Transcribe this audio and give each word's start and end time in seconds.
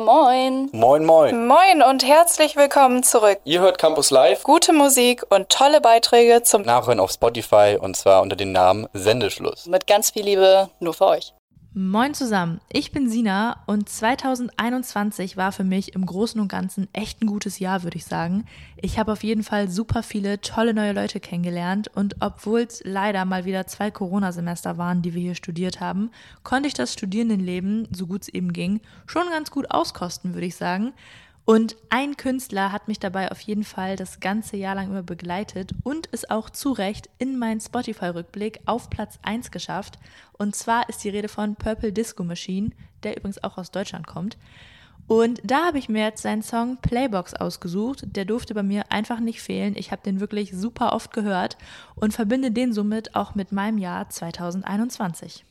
Moin. 0.00 0.70
Moin, 0.72 1.04
moin. 1.04 1.46
Moin 1.46 1.82
und 1.82 2.02
herzlich 2.02 2.56
willkommen 2.56 3.02
zurück. 3.02 3.38
Ihr 3.44 3.60
hört 3.60 3.76
Campus 3.76 4.10
Live. 4.10 4.42
Gute 4.42 4.72
Musik 4.72 5.22
und 5.28 5.50
tolle 5.50 5.82
Beiträge 5.82 6.42
zum 6.42 6.62
Nachhören 6.62 6.98
auf 6.98 7.10
Spotify 7.12 7.76
und 7.78 7.94
zwar 7.94 8.22
unter 8.22 8.34
dem 8.34 8.52
Namen 8.52 8.88
Sendeschluss. 8.94 9.66
Mit 9.66 9.86
ganz 9.86 10.12
viel 10.12 10.24
Liebe 10.24 10.70
nur 10.80 10.94
für 10.94 11.08
euch. 11.08 11.34
Moin 11.74 12.12
zusammen, 12.12 12.60
ich 12.70 12.92
bin 12.92 13.08
Sina 13.08 13.62
und 13.64 13.88
2021 13.88 15.38
war 15.38 15.52
für 15.52 15.64
mich 15.64 15.94
im 15.94 16.04
Großen 16.04 16.38
und 16.38 16.48
Ganzen 16.48 16.86
echt 16.92 17.22
ein 17.22 17.26
gutes 17.26 17.60
Jahr, 17.60 17.82
würde 17.82 17.96
ich 17.96 18.04
sagen. 18.04 18.44
Ich 18.76 18.98
habe 18.98 19.10
auf 19.10 19.24
jeden 19.24 19.42
Fall 19.42 19.70
super 19.70 20.02
viele 20.02 20.42
tolle 20.42 20.74
neue 20.74 20.92
Leute 20.92 21.18
kennengelernt 21.18 21.90
und 21.94 22.16
obwohl 22.20 22.60
es 22.60 22.82
leider 22.84 23.24
mal 23.24 23.46
wieder 23.46 23.66
zwei 23.66 23.90
Corona-Semester 23.90 24.76
waren, 24.76 25.00
die 25.00 25.14
wir 25.14 25.22
hier 25.22 25.34
studiert 25.34 25.80
haben, 25.80 26.10
konnte 26.42 26.68
ich 26.68 26.74
das 26.74 26.92
Studierendenleben, 26.92 27.88
so 27.90 28.06
gut 28.06 28.20
es 28.20 28.28
eben 28.28 28.52
ging, 28.52 28.82
schon 29.06 29.30
ganz 29.30 29.50
gut 29.50 29.70
auskosten, 29.70 30.34
würde 30.34 30.48
ich 30.48 30.56
sagen. 30.56 30.92
Und 31.44 31.76
ein 31.90 32.16
Künstler 32.16 32.70
hat 32.70 32.86
mich 32.86 33.00
dabei 33.00 33.30
auf 33.32 33.40
jeden 33.40 33.64
Fall 33.64 33.96
das 33.96 34.20
ganze 34.20 34.56
Jahr 34.56 34.76
lang 34.76 34.90
über 34.90 35.02
begleitet 35.02 35.72
und 35.82 36.08
es 36.12 36.30
auch 36.30 36.50
zu 36.50 36.70
Recht 36.70 37.10
in 37.18 37.38
meinen 37.38 37.60
Spotify-Rückblick 37.60 38.60
auf 38.64 38.90
Platz 38.90 39.18
1 39.22 39.50
geschafft. 39.50 39.98
Und 40.34 40.54
zwar 40.54 40.88
ist 40.88 41.02
die 41.02 41.08
Rede 41.08 41.28
von 41.28 41.56
Purple 41.56 41.92
Disco 41.92 42.22
Machine, 42.22 42.70
der 43.02 43.16
übrigens 43.16 43.42
auch 43.42 43.58
aus 43.58 43.72
Deutschland 43.72 44.06
kommt. 44.06 44.38
Und 45.08 45.40
da 45.42 45.66
habe 45.66 45.78
ich 45.78 45.88
mir 45.88 46.04
jetzt 46.04 46.22
seinen 46.22 46.42
Song 46.42 46.78
Playbox 46.80 47.34
ausgesucht. 47.34 48.02
Der 48.04 48.24
durfte 48.24 48.54
bei 48.54 48.62
mir 48.62 48.92
einfach 48.92 49.18
nicht 49.18 49.42
fehlen. 49.42 49.74
Ich 49.76 49.90
habe 49.90 50.02
den 50.02 50.20
wirklich 50.20 50.52
super 50.52 50.92
oft 50.92 51.12
gehört 51.12 51.58
und 51.96 52.14
verbinde 52.14 52.52
den 52.52 52.72
somit 52.72 53.16
auch 53.16 53.34
mit 53.34 53.50
meinem 53.50 53.78
Jahr 53.78 54.08
2021. 54.08 55.44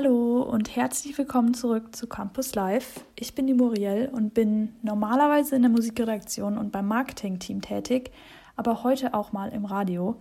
Hallo 0.00 0.42
und 0.42 0.76
herzlich 0.76 1.18
willkommen 1.18 1.54
zurück 1.54 1.96
zu 1.96 2.06
Campus 2.06 2.54
Live. 2.54 3.04
Ich 3.16 3.34
bin 3.34 3.48
die 3.48 3.54
Muriel 3.54 4.08
und 4.12 4.32
bin 4.32 4.76
normalerweise 4.80 5.56
in 5.56 5.62
der 5.62 5.72
Musikredaktion 5.72 6.56
und 6.56 6.70
beim 6.70 6.86
Marketing-Team 6.86 7.62
tätig, 7.62 8.12
aber 8.54 8.84
heute 8.84 9.12
auch 9.12 9.32
mal 9.32 9.48
im 9.48 9.64
Radio. 9.64 10.14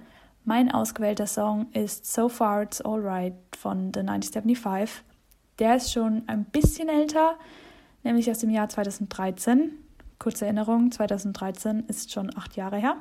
Mein 0.45 0.71
ausgewählter 0.71 1.27
Song 1.27 1.67
ist 1.73 2.11
So 2.11 2.27
Far 2.27 2.63
It's 2.63 2.81
Alright 2.81 3.35
von 3.55 3.91
The 3.93 3.99
1975. 3.99 5.03
Der 5.59 5.75
ist 5.75 5.93
schon 5.93 6.23
ein 6.25 6.45
bisschen 6.45 6.89
älter, 6.89 7.35
nämlich 8.01 8.31
aus 8.31 8.39
dem 8.39 8.49
Jahr 8.49 8.69
2013. 8.69 9.73
Kurze 10.17 10.45
Erinnerung, 10.45 10.91
2013 10.91 11.83
ist 11.87 12.11
schon 12.11 12.35
acht 12.35 12.55
Jahre 12.55 12.77
her. 12.77 12.97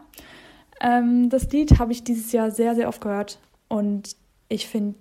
Ähm, 0.83 1.31
das 1.31 1.51
Lied 1.53 1.79
habe 1.79 1.93
ich 1.93 2.05
dieses 2.05 2.33
Jahr 2.33 2.51
sehr, 2.51 2.75
sehr 2.75 2.89
oft 2.89 3.01
gehört 3.01 3.39
und 3.69 4.15
ich 4.51 4.69
finde 4.69 4.97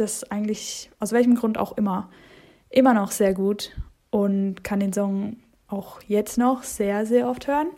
das 0.00 0.24
eigentlich, 0.30 0.90
aus 0.98 1.12
welchem 1.12 1.34
Grund 1.34 1.58
auch 1.58 1.76
immer, 1.76 2.10
immer 2.70 2.94
noch 2.94 3.10
sehr 3.10 3.34
gut 3.34 3.76
und 4.10 4.62
kann 4.64 4.80
den 4.80 4.92
Song 4.92 5.36
auch 5.66 6.00
jetzt 6.02 6.38
noch 6.38 6.62
sehr, 6.62 7.06
sehr 7.06 7.28
oft 7.28 7.46
hören. 7.46 7.68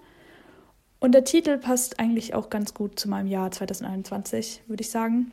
Und 1.01 1.13
der 1.13 1.25
Titel 1.25 1.59
passt 1.59 1.99
eigentlich 1.99 2.35
auch 2.35 2.51
ganz 2.51 2.75
gut 2.75 2.99
zu 2.99 3.09
meinem 3.09 3.27
Jahr 3.27 3.51
2021, 3.51 4.63
würde 4.67 4.83
ich 4.83 4.91
sagen. 4.91 5.33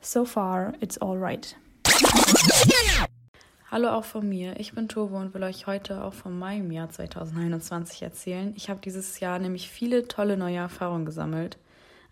So 0.00 0.24
far, 0.24 0.72
it's 0.80 0.98
alright. 0.98 1.56
Hallo 3.70 3.90
auch 3.90 4.04
von 4.04 4.28
mir. 4.28 4.58
Ich 4.58 4.72
bin 4.74 4.88
Turbo 4.88 5.16
und 5.16 5.32
will 5.32 5.44
euch 5.44 5.68
heute 5.68 6.02
auch 6.02 6.12
von 6.12 6.36
meinem 6.36 6.72
Jahr 6.72 6.90
2021 6.90 8.02
erzählen. 8.02 8.52
Ich 8.56 8.68
habe 8.68 8.80
dieses 8.80 9.20
Jahr 9.20 9.38
nämlich 9.38 9.70
viele 9.70 10.08
tolle 10.08 10.36
neue 10.36 10.56
Erfahrungen 10.56 11.06
gesammelt. 11.06 11.56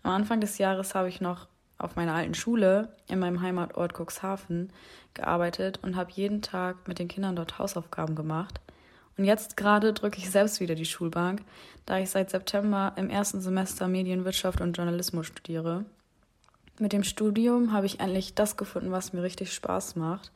Am 0.01 0.11
Anfang 0.11 0.39
des 0.39 0.57
Jahres 0.57 0.95
habe 0.95 1.09
ich 1.09 1.19
noch 1.19 1.47
auf 1.79 1.95
meiner 1.95 2.13
alten 2.13 2.35
Schule 2.35 2.89
in 3.07 3.19
meinem 3.19 3.41
Heimatort 3.41 3.93
Cuxhaven 3.93 4.71
gearbeitet 5.13 5.79
und 5.81 5.95
habe 5.95 6.11
jeden 6.11 6.41
Tag 6.41 6.87
mit 6.87 6.99
den 6.99 7.07
Kindern 7.07 7.35
dort 7.35 7.57
Hausaufgaben 7.57 8.15
gemacht. 8.15 8.59
Und 9.17 9.25
jetzt 9.25 9.57
gerade 9.57 9.91
drücke 9.91 10.17
ich 10.17 10.29
selbst 10.29 10.59
wieder 10.59 10.75
die 10.75 10.85
Schulbank, 10.85 11.41
da 11.85 11.99
ich 11.99 12.09
seit 12.09 12.29
September 12.29 12.93
im 12.95 13.09
ersten 13.09 13.41
Semester 13.41 13.87
Medienwirtschaft 13.87 14.61
und 14.61 14.77
Journalismus 14.77 15.27
studiere. 15.27 15.83
Mit 16.77 16.93
dem 16.93 17.03
Studium 17.03 17.73
habe 17.73 17.85
ich 17.85 17.99
endlich 17.99 18.35
das 18.35 18.55
gefunden, 18.55 18.91
was 18.91 19.11
mir 19.11 19.23
richtig 19.23 19.53
Spaß 19.53 19.97
macht 19.97 20.31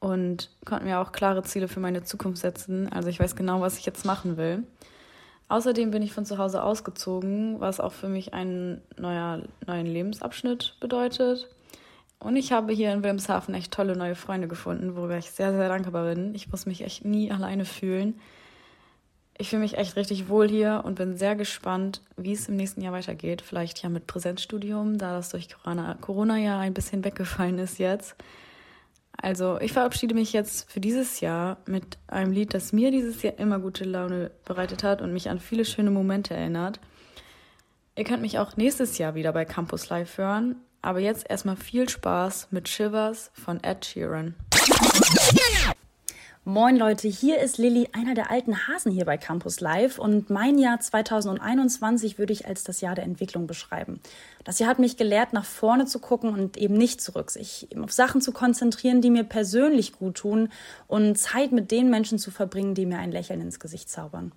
und 0.00 0.50
konnte 0.64 0.84
mir 0.84 1.00
auch 1.00 1.12
klare 1.12 1.42
Ziele 1.42 1.68
für 1.68 1.80
meine 1.80 2.04
Zukunft 2.04 2.40
setzen. 2.40 2.90
Also 2.90 3.08
ich 3.08 3.20
weiß 3.20 3.36
genau, 3.36 3.60
was 3.60 3.78
ich 3.78 3.84
jetzt 3.84 4.06
machen 4.06 4.36
will. 4.36 4.62
Außerdem 5.48 5.90
bin 5.90 6.02
ich 6.02 6.12
von 6.12 6.26
zu 6.26 6.38
Hause 6.38 6.62
ausgezogen, 6.62 7.58
was 7.60 7.80
auch 7.80 7.92
für 7.92 8.08
mich 8.08 8.34
einen 8.34 8.82
neuer, 8.98 9.42
neuen 9.66 9.86
Lebensabschnitt 9.86 10.76
bedeutet. 10.80 11.48
Und 12.20 12.36
ich 12.36 12.52
habe 12.52 12.72
hier 12.72 12.92
in 12.92 13.02
Wilhelmshaven 13.02 13.54
echt 13.54 13.72
tolle 13.72 13.96
neue 13.96 14.14
Freunde 14.14 14.48
gefunden, 14.48 14.96
worüber 14.96 15.16
ich 15.16 15.30
sehr, 15.30 15.52
sehr 15.52 15.68
dankbar 15.68 16.14
bin. 16.14 16.34
Ich 16.34 16.50
muss 16.50 16.66
mich 16.66 16.82
echt 16.82 17.04
nie 17.04 17.30
alleine 17.30 17.64
fühlen. 17.64 18.20
Ich 19.38 19.50
fühle 19.50 19.62
mich 19.62 19.78
echt 19.78 19.94
richtig 19.94 20.28
wohl 20.28 20.48
hier 20.48 20.82
und 20.84 20.96
bin 20.96 21.16
sehr 21.16 21.36
gespannt, 21.36 22.02
wie 22.16 22.32
es 22.32 22.48
im 22.48 22.56
nächsten 22.56 22.82
Jahr 22.82 22.92
weitergeht. 22.92 23.40
Vielleicht 23.40 23.80
ja 23.82 23.88
mit 23.88 24.08
Präsenzstudium, 24.08 24.98
da 24.98 25.14
das 25.14 25.28
durch 25.28 25.48
Corona, 25.48 25.96
Corona 26.00 26.36
ja 26.38 26.58
ein 26.58 26.74
bisschen 26.74 27.04
weggefallen 27.04 27.58
ist 27.58 27.78
jetzt. 27.78 28.16
Also 29.20 29.60
ich 29.60 29.72
verabschiede 29.72 30.14
mich 30.14 30.32
jetzt 30.32 30.70
für 30.70 30.78
dieses 30.78 31.20
Jahr 31.20 31.58
mit 31.66 31.98
einem 32.06 32.30
Lied, 32.30 32.54
das 32.54 32.72
mir 32.72 32.92
dieses 32.92 33.20
Jahr 33.22 33.38
immer 33.38 33.58
gute 33.58 33.84
Laune 33.84 34.30
bereitet 34.44 34.84
hat 34.84 35.02
und 35.02 35.12
mich 35.12 35.28
an 35.28 35.40
viele 35.40 35.64
schöne 35.64 35.90
Momente 35.90 36.34
erinnert. 36.34 36.80
Ihr 37.96 38.04
könnt 38.04 38.22
mich 38.22 38.38
auch 38.38 38.56
nächstes 38.56 38.96
Jahr 38.96 39.16
wieder 39.16 39.32
bei 39.32 39.44
Campus 39.44 39.88
Live 39.88 40.18
hören, 40.18 40.54
aber 40.82 41.00
jetzt 41.00 41.28
erstmal 41.28 41.56
viel 41.56 41.88
Spaß 41.88 42.48
mit 42.52 42.68
Shivers 42.68 43.32
von 43.34 43.62
Ed 43.64 43.84
Sheeran. 43.84 44.36
Moin 46.48 46.78
Leute, 46.78 47.08
hier 47.08 47.40
ist 47.40 47.58
Lilly, 47.58 47.90
einer 47.92 48.14
der 48.14 48.30
alten 48.30 48.66
Hasen 48.66 48.90
hier 48.90 49.04
bei 49.04 49.18
Campus 49.18 49.60
Live 49.60 49.98
und 49.98 50.30
mein 50.30 50.56
Jahr 50.56 50.80
2021 50.80 52.18
würde 52.18 52.32
ich 52.32 52.46
als 52.46 52.64
das 52.64 52.80
Jahr 52.80 52.94
der 52.94 53.04
Entwicklung 53.04 53.46
beschreiben. 53.46 54.00
Das 54.44 54.58
Jahr 54.58 54.70
hat 54.70 54.78
mich 54.78 54.96
gelehrt, 54.96 55.34
nach 55.34 55.44
vorne 55.44 55.84
zu 55.84 55.98
gucken 55.98 56.32
und 56.32 56.56
eben 56.56 56.72
nicht 56.72 57.02
zurück, 57.02 57.30
sich 57.30 57.70
eben 57.70 57.84
auf 57.84 57.92
Sachen 57.92 58.22
zu 58.22 58.32
konzentrieren, 58.32 59.02
die 59.02 59.10
mir 59.10 59.24
persönlich 59.24 59.92
gut 59.92 60.14
tun 60.14 60.48
und 60.86 61.18
Zeit 61.18 61.52
mit 61.52 61.70
den 61.70 61.90
Menschen 61.90 62.18
zu 62.18 62.30
verbringen, 62.30 62.74
die 62.74 62.86
mir 62.86 62.98
ein 62.98 63.12
Lächeln 63.12 63.42
ins 63.42 63.60
Gesicht 63.60 63.90
zaubern. 63.90 64.32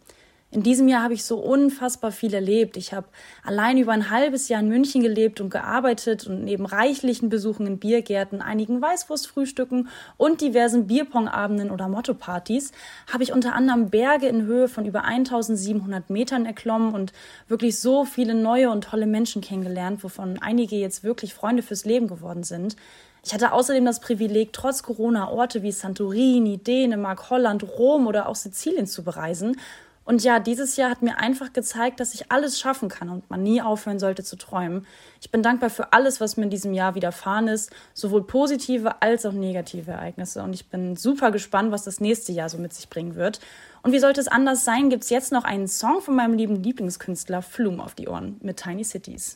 In 0.54 0.64
diesem 0.64 0.90
Jahr 0.90 1.04
habe 1.04 1.14
ich 1.14 1.24
so 1.24 1.38
unfassbar 1.38 2.12
viel 2.12 2.34
erlebt. 2.34 2.76
Ich 2.76 2.92
habe 2.92 3.08
allein 3.42 3.78
über 3.78 3.94
ein 3.94 4.10
halbes 4.10 4.50
Jahr 4.50 4.60
in 4.60 4.68
München 4.68 5.02
gelebt 5.02 5.40
und 5.40 5.50
gearbeitet 5.50 6.28
und 6.28 6.44
neben 6.44 6.66
reichlichen 6.66 7.30
Besuchen 7.30 7.66
in 7.66 7.80
Biergärten, 7.80 8.42
einigen 8.42 8.82
Weißwurstfrühstücken 8.82 9.88
und 10.18 10.42
diversen 10.42 10.88
Bierpongabenden 10.88 11.72
oder 11.72 11.88
Mottopartys 11.88 12.74
habe 13.12 13.24
ich 13.24 13.32
unter 13.32 13.56
anderem 13.56 13.90
Berge 13.90 14.28
in 14.28 14.44
Höhe 14.44 14.68
von 14.68 14.86
über 14.86 15.06
1700 15.06 16.10
Metern 16.10 16.46
erklommen 16.46 16.94
und 16.94 17.14
wirklich 17.48 17.80
so 17.80 18.04
viele 18.04 18.36
neue 18.36 18.72
und 18.72 18.84
tolle 18.84 19.08
Menschen 19.08 19.42
kennengelernt, 19.42 20.04
wovon 20.04 20.38
einige 20.42 20.76
jetzt 20.76 21.06
wirklich 21.06 21.34
Freunde 21.34 21.64
fürs 21.64 21.86
Leben 21.86 22.08
geworden 22.08 22.44
sind. 22.44 22.76
Ich 23.24 23.34
hatte 23.34 23.54
außerdem 23.54 23.86
das 23.86 24.02
Privileg, 24.02 24.52
trotz 24.52 24.84
Corona 24.84 25.30
Orte 25.30 25.64
wie 25.64 25.72
Santorini, 25.72 26.58
Dänemark, 26.58 27.30
Holland, 27.30 27.64
Rom 27.64 28.08
oder 28.08 28.28
auch 28.28 28.36
Sizilien 28.36 28.88
zu 28.88 29.04
bereisen 29.04 29.56
und 30.04 30.24
ja, 30.24 30.40
dieses 30.40 30.78
Jahr 30.78 30.90
hat 30.90 31.04
mir 31.04 31.20
einfach 31.20 31.54
gezeigt, 31.54 32.00
dass 32.00 32.16
ich 32.16 32.32
alles 32.32 32.60
schaffen 32.60 32.90
kann 32.90 33.10
und 33.10 33.30
man 33.30 33.44
nie 33.44 33.62
aufhören 33.62 34.00
sollte 34.00 34.24
zu 34.24 34.36
träumen. 34.36 34.88
Ich 35.22 35.30
bin 35.30 35.44
dankbar 35.44 35.70
für 35.70 35.94
alles, 35.94 36.20
was 36.20 36.38
mir 36.38 36.44
in 36.46 36.50
diesem 36.50 36.74
Jahr 36.74 36.96
widerfahren 36.96 37.48
ist, 37.48 37.72
sowohl 37.94 38.24
positive 38.24 39.02
als 39.02 39.26
auch 39.28 39.32
negative 39.32 39.92
Ereignisse. 39.92 40.42
Und 40.42 40.54
ich 40.54 40.68
bin 40.68 40.96
super 40.96 41.32
gespannt, 41.32 41.72
was 41.72 41.84
das 41.84 42.00
nächste 42.00 42.32
Jahr 42.32 42.50
so 42.50 42.58
mit 42.58 42.74
sich 42.74 42.90
bringen 42.90 43.16
wird. 43.16 43.40
Und 43.84 43.92
wie 43.92 44.00
sollte 44.00 44.22
es 44.22 44.28
anders 44.28 44.66
sein, 44.66 44.90
gibt 44.90 45.04
es 45.04 45.12
jetzt 45.12 45.32
noch 45.32 45.44
einen 45.44 45.68
Song 45.68 46.02
von 46.02 46.16
meinem 46.16 46.34
lieben 46.34 46.62
Lieblingskünstler 46.62 47.44
Flume 47.44 47.84
auf 47.84 47.94
die 47.94 48.08
Ohren 48.08 48.38
mit 48.42 48.58
Tiny 48.58 48.84
Cities. 48.84 49.36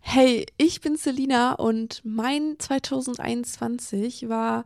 Hey, 0.00 0.46
ich 0.56 0.80
bin 0.80 0.96
Selina 0.96 1.52
und 1.52 2.00
mein 2.04 2.56
2021 2.58 4.28
war 4.28 4.64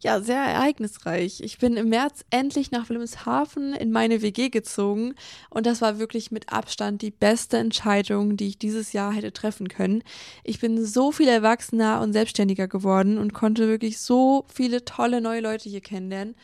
ja, 0.00 0.20
sehr 0.20 0.38
ereignisreich. 0.38 1.40
Ich 1.42 1.58
bin 1.58 1.76
im 1.76 1.90
März 1.90 2.24
endlich 2.30 2.70
nach 2.70 2.88
Wilhelmshaven 2.88 3.74
in 3.74 3.92
meine 3.92 4.22
WG 4.22 4.48
gezogen 4.48 5.14
und 5.50 5.66
das 5.66 5.82
war 5.82 5.98
wirklich 5.98 6.30
mit 6.30 6.52
Abstand 6.52 7.02
die 7.02 7.10
beste 7.10 7.58
Entscheidung, 7.58 8.36
die 8.38 8.48
ich 8.48 8.58
dieses 8.58 8.94
Jahr 8.94 9.12
hätte 9.12 9.32
treffen 9.32 9.68
können. 9.68 10.02
Ich 10.42 10.58
bin 10.58 10.82
so 10.84 11.12
viel 11.12 11.28
erwachsener 11.28 12.00
und 12.00 12.14
selbstständiger 12.14 12.66
geworden 12.66 13.18
und 13.18 13.34
konnte 13.34 13.68
wirklich 13.68 13.98
so 13.98 14.46
viele 14.52 14.86
tolle 14.86 15.20
neue 15.20 15.42
Leute 15.42 15.68
hier 15.68 15.82
kennenlernen. 15.82 16.34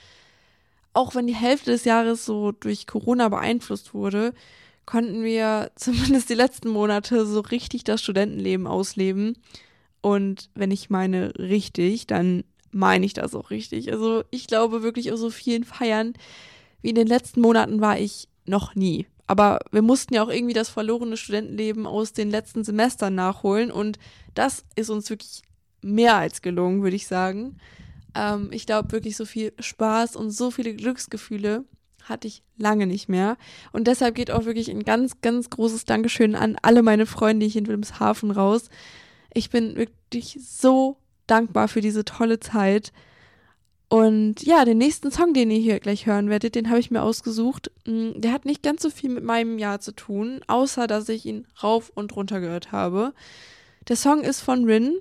Auch 0.93 1.14
wenn 1.14 1.26
die 1.26 1.35
Hälfte 1.35 1.70
des 1.70 1.85
Jahres 1.85 2.26
so 2.26 2.52
durch 2.52 2.87
Corona 2.87 3.31
beeinflusst 3.31 3.94
wurde, 3.94 4.35
konnten 4.85 5.25
wir 5.25 5.70
zumindest 5.76 6.29
die 6.29 6.35
letzten 6.35 6.69
Monate 6.69 7.25
so 7.25 7.41
richtig 7.41 7.85
das 7.85 8.02
Studentenleben 8.02 8.67
ausleben. 8.67 9.38
Und 10.02 10.50
wenn 10.55 10.70
ich 10.70 10.91
meine 10.91 11.32
richtig, 11.38 12.06
dann 12.06 12.44
meine 12.76 13.06
ich 13.06 13.14
das 13.14 13.34
auch 13.34 13.50
richtig. 13.50 13.93
Also 13.93 14.23
ich 14.31 14.46
glaube 14.46 14.82
wirklich 14.82 15.12
aus 15.12 15.20
so 15.20 15.31
vielen 15.31 15.64
Feiern 15.64 16.14
wie 16.82 16.90
in 16.90 16.94
den 16.94 17.06
letzten 17.06 17.40
Monaten 17.40 17.81
war 17.81 17.99
ich 17.99 18.28
noch 18.44 18.75
nie. 18.75 19.06
Aber 19.26 19.58
wir 19.73 19.82
mussten 19.82 20.14
ja 20.14 20.23
auch 20.23 20.28
irgendwie 20.28 20.55
das 20.55 20.69
verlorene 20.69 21.17
Studentenleben 21.17 21.87
aus 21.87 22.12
den 22.12 22.31
letzten 22.31 22.62
Semestern 22.62 23.14
nachholen 23.14 23.73
und 23.73 23.99
das 24.34 24.64
ist 24.76 24.90
uns 24.90 25.11
wirklich 25.11 25.43
mehr 25.82 26.17
als 26.17 26.43
gelungen, 26.43 26.82
würde 26.82 26.96
ich 26.96 27.08
sagen. 27.08 27.58
Ähm, 28.14 28.50
ich 28.52 28.67
glaube 28.67 28.93
wirklich 28.93 29.17
so 29.17 29.25
viel 29.25 29.52
Spaß 29.58 30.14
und 30.14 30.31
so 30.31 30.50
viele 30.50 30.75
Glücksgefühle 30.75 31.64
hatte 32.05 32.28
ich 32.28 32.43
lange 32.56 32.87
nicht 32.87 33.08
mehr. 33.08 33.37
Und 33.73 33.88
deshalb 33.88 34.14
geht 34.14 34.31
auch 34.31 34.44
wirklich 34.44 34.70
ein 34.70 34.84
ganz, 34.84 35.20
ganz 35.23 35.50
großes 35.50 35.87
Dankeschön 35.87 36.37
an 36.37 36.56
alle 36.62 36.82
meine 36.82 37.06
Freunde 37.06 37.46
hier 37.46 37.62
in 37.62 37.67
Wilhelmshaven 37.67 38.31
raus. 38.31 38.69
Ich 39.34 39.50
bin 39.50 39.76
wirklich 39.76 40.38
so 40.40 40.99
dankbar 41.26 41.69
für 41.69 41.81
diese 41.81 42.05
tolle 42.05 42.40
Zeit. 42.40 42.93
Und 43.88 44.43
ja, 44.43 44.64
den 44.64 44.78
nächsten 44.78 45.12
Song, 45.12 45.32
den 45.32 45.50
ihr 45.50 45.61
hier 45.61 45.78
gleich 45.78 46.06
hören 46.06 46.28
werdet, 46.28 46.56
den 46.56 46.69
habe 46.69 46.81
ich 46.81 46.90
mir 46.90 47.02
ausgesucht. 47.02 47.70
Mm, 47.87 48.20
der 48.20 48.32
hat 48.32 48.44
nicht 48.44 48.62
ganz 48.62 48.82
so 48.82 48.90
viel 48.90 49.11
mit 49.11 49.23
meinem 49.23 49.58
Jahr 49.58 49.81
zu 49.81 49.93
tun, 49.93 50.40
außer 50.49 50.87
dass 50.87 51.08
ich 51.08 51.25
ihn 51.25 51.46
rauf 51.62 51.93
und 51.94 52.17
runter 52.17 52.40
gehört 52.40 52.73
habe. 52.73 53.14
Der 53.88 53.96
Song 53.96 54.23
ist 54.23 54.40
von 54.40 54.64
Rin. 54.64 54.99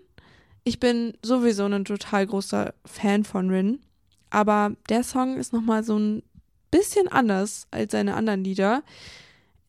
Ich 0.64 0.80
bin 0.80 1.14
sowieso 1.24 1.66
ein 1.66 1.86
total 1.86 2.28
großer 2.28 2.74
Fan 2.86 3.24
von 3.24 3.50
Rin. 3.50 3.80
Aber 4.30 4.76
der 4.90 5.04
Song 5.04 5.38
ist 5.38 5.54
nochmal 5.54 5.84
so 5.84 5.98
ein 5.98 6.22
bisschen 6.70 7.08
anders 7.08 7.68
als 7.72 7.94
seine 7.94 8.16
anderen 8.16 8.44
Lieder. 8.44 8.84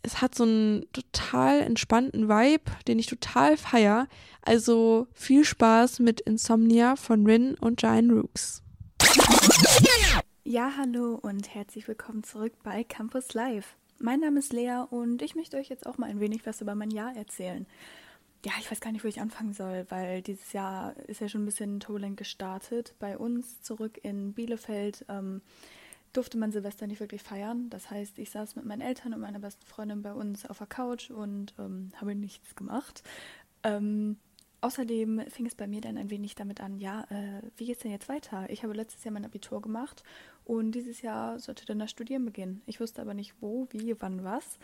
Es 0.07 0.23
hat 0.23 0.37
so 0.37 0.45
einen 0.45 0.87
total 0.93 1.63
entspannten 1.63 2.29
Vibe, 2.29 2.71
den 2.87 3.01
ich 3.01 3.07
total 3.07 3.57
feier. 3.57 4.07
Also 4.41 5.09
viel 5.13 5.45
Spaß 5.45 5.99
mit 5.99 6.21
Insomnia 6.21 6.95
von 6.95 7.27
Rin 7.27 7.57
und 7.61 7.81
Giant 7.81 8.13
Rooks. 8.13 8.63
Ja, 10.45 10.75
hallo 10.79 11.19
und 11.21 11.53
herzlich 11.53 11.89
willkommen 11.89 12.23
zurück 12.23 12.53
bei 12.63 12.85
Campus 12.85 13.35
Live. 13.35 13.75
Mein 13.99 14.21
Name 14.21 14.39
ist 14.39 14.53
Lea 14.53 14.85
und 14.89 15.23
ich 15.23 15.35
möchte 15.35 15.57
euch 15.57 15.71
jetzt 15.71 15.87
auch 15.87 15.99
mal 15.99 16.09
ein 16.09 16.21
wenig 16.21 16.47
was 16.47 16.61
über 16.61 16.77
mein 16.77 16.93
Jahr 16.93 17.17
erzählen. 17.17 17.67
Ja, 18.45 18.53
ich 18.61 18.71
weiß 18.71 18.79
gar 18.79 18.93
nicht, 18.93 19.03
wo 19.03 19.09
ich 19.09 19.21
anfangen 19.21 19.55
soll, 19.55 19.87
weil 19.89 20.23
dieses 20.23 20.53
Jahr 20.53 20.95
ist 21.09 21.21
ja 21.21 21.29
schon 21.29 21.43
ein 21.43 21.47
bisschen 21.47 21.81
turbulent 21.81 22.17
gestartet. 22.17 22.95
Bei 23.01 23.19
uns 23.19 23.61
zurück 23.61 23.99
in 24.05 24.35
Bielefeld 24.35 25.05
ähm, 25.09 25.43
durfte 26.17 26.39
man 26.39 26.53
Silvester 26.53 26.87
nicht 26.87 27.01
wirklich 27.01 27.23
feiern. 27.23 27.69
Das 27.71 27.91
heißt, 27.91 28.19
ich 28.19 28.31
saß 28.31 28.57
mit 28.57 28.65
meinen 28.65 28.81
Eltern 28.81 29.15
und 29.15 29.21
meiner 29.21 29.39
besten 29.39 29.67
Freundin 29.67 30.03
bei 30.03 30.13
uns 30.13 30.47
auf 30.47 30.59
der 30.59 30.67
Couch 30.67 31.11
und 31.11 31.55
ähm, 31.59 31.91
habe 32.01 32.15
nichts 32.15 32.57
gemacht. 32.57 33.03
Ähm, 33.63 34.17
Außerdem 34.63 35.23
fing 35.29 35.47
es 35.47 35.55
bei 35.55 35.67
mir 35.67 35.81
dann 35.81 35.99
ein 35.99 36.11
wenig 36.11 36.35
damit 36.35 36.61
an, 36.61 36.79
ja, 36.79 37.03
äh, 37.11 37.43
wie 37.57 37.67
geht 37.67 37.77
es 37.77 37.83
denn 37.83 37.93
jetzt 37.93 38.09
weiter? 38.09 38.49
Ich 38.49 38.63
habe 38.63 38.73
letztes 38.73 39.05
Jahr 39.05 39.13
mein 39.13 39.25
Abitur 39.25 39.61
gemacht 39.61 40.03
und 40.45 40.73
dieses 40.73 41.03
Jahr 41.03 41.39
sollte 41.39 41.67
dann 41.67 41.79
das 41.79 41.91
Studieren 41.91 42.25
beginnen. 42.25 42.63
Ich 42.67 42.81
wusste 42.81 43.03
aber 43.03 43.15
nicht 43.15 43.35
wo, 43.41 43.69
wie, 43.71 43.95
wann, 44.01 44.25
was. 44.25 44.59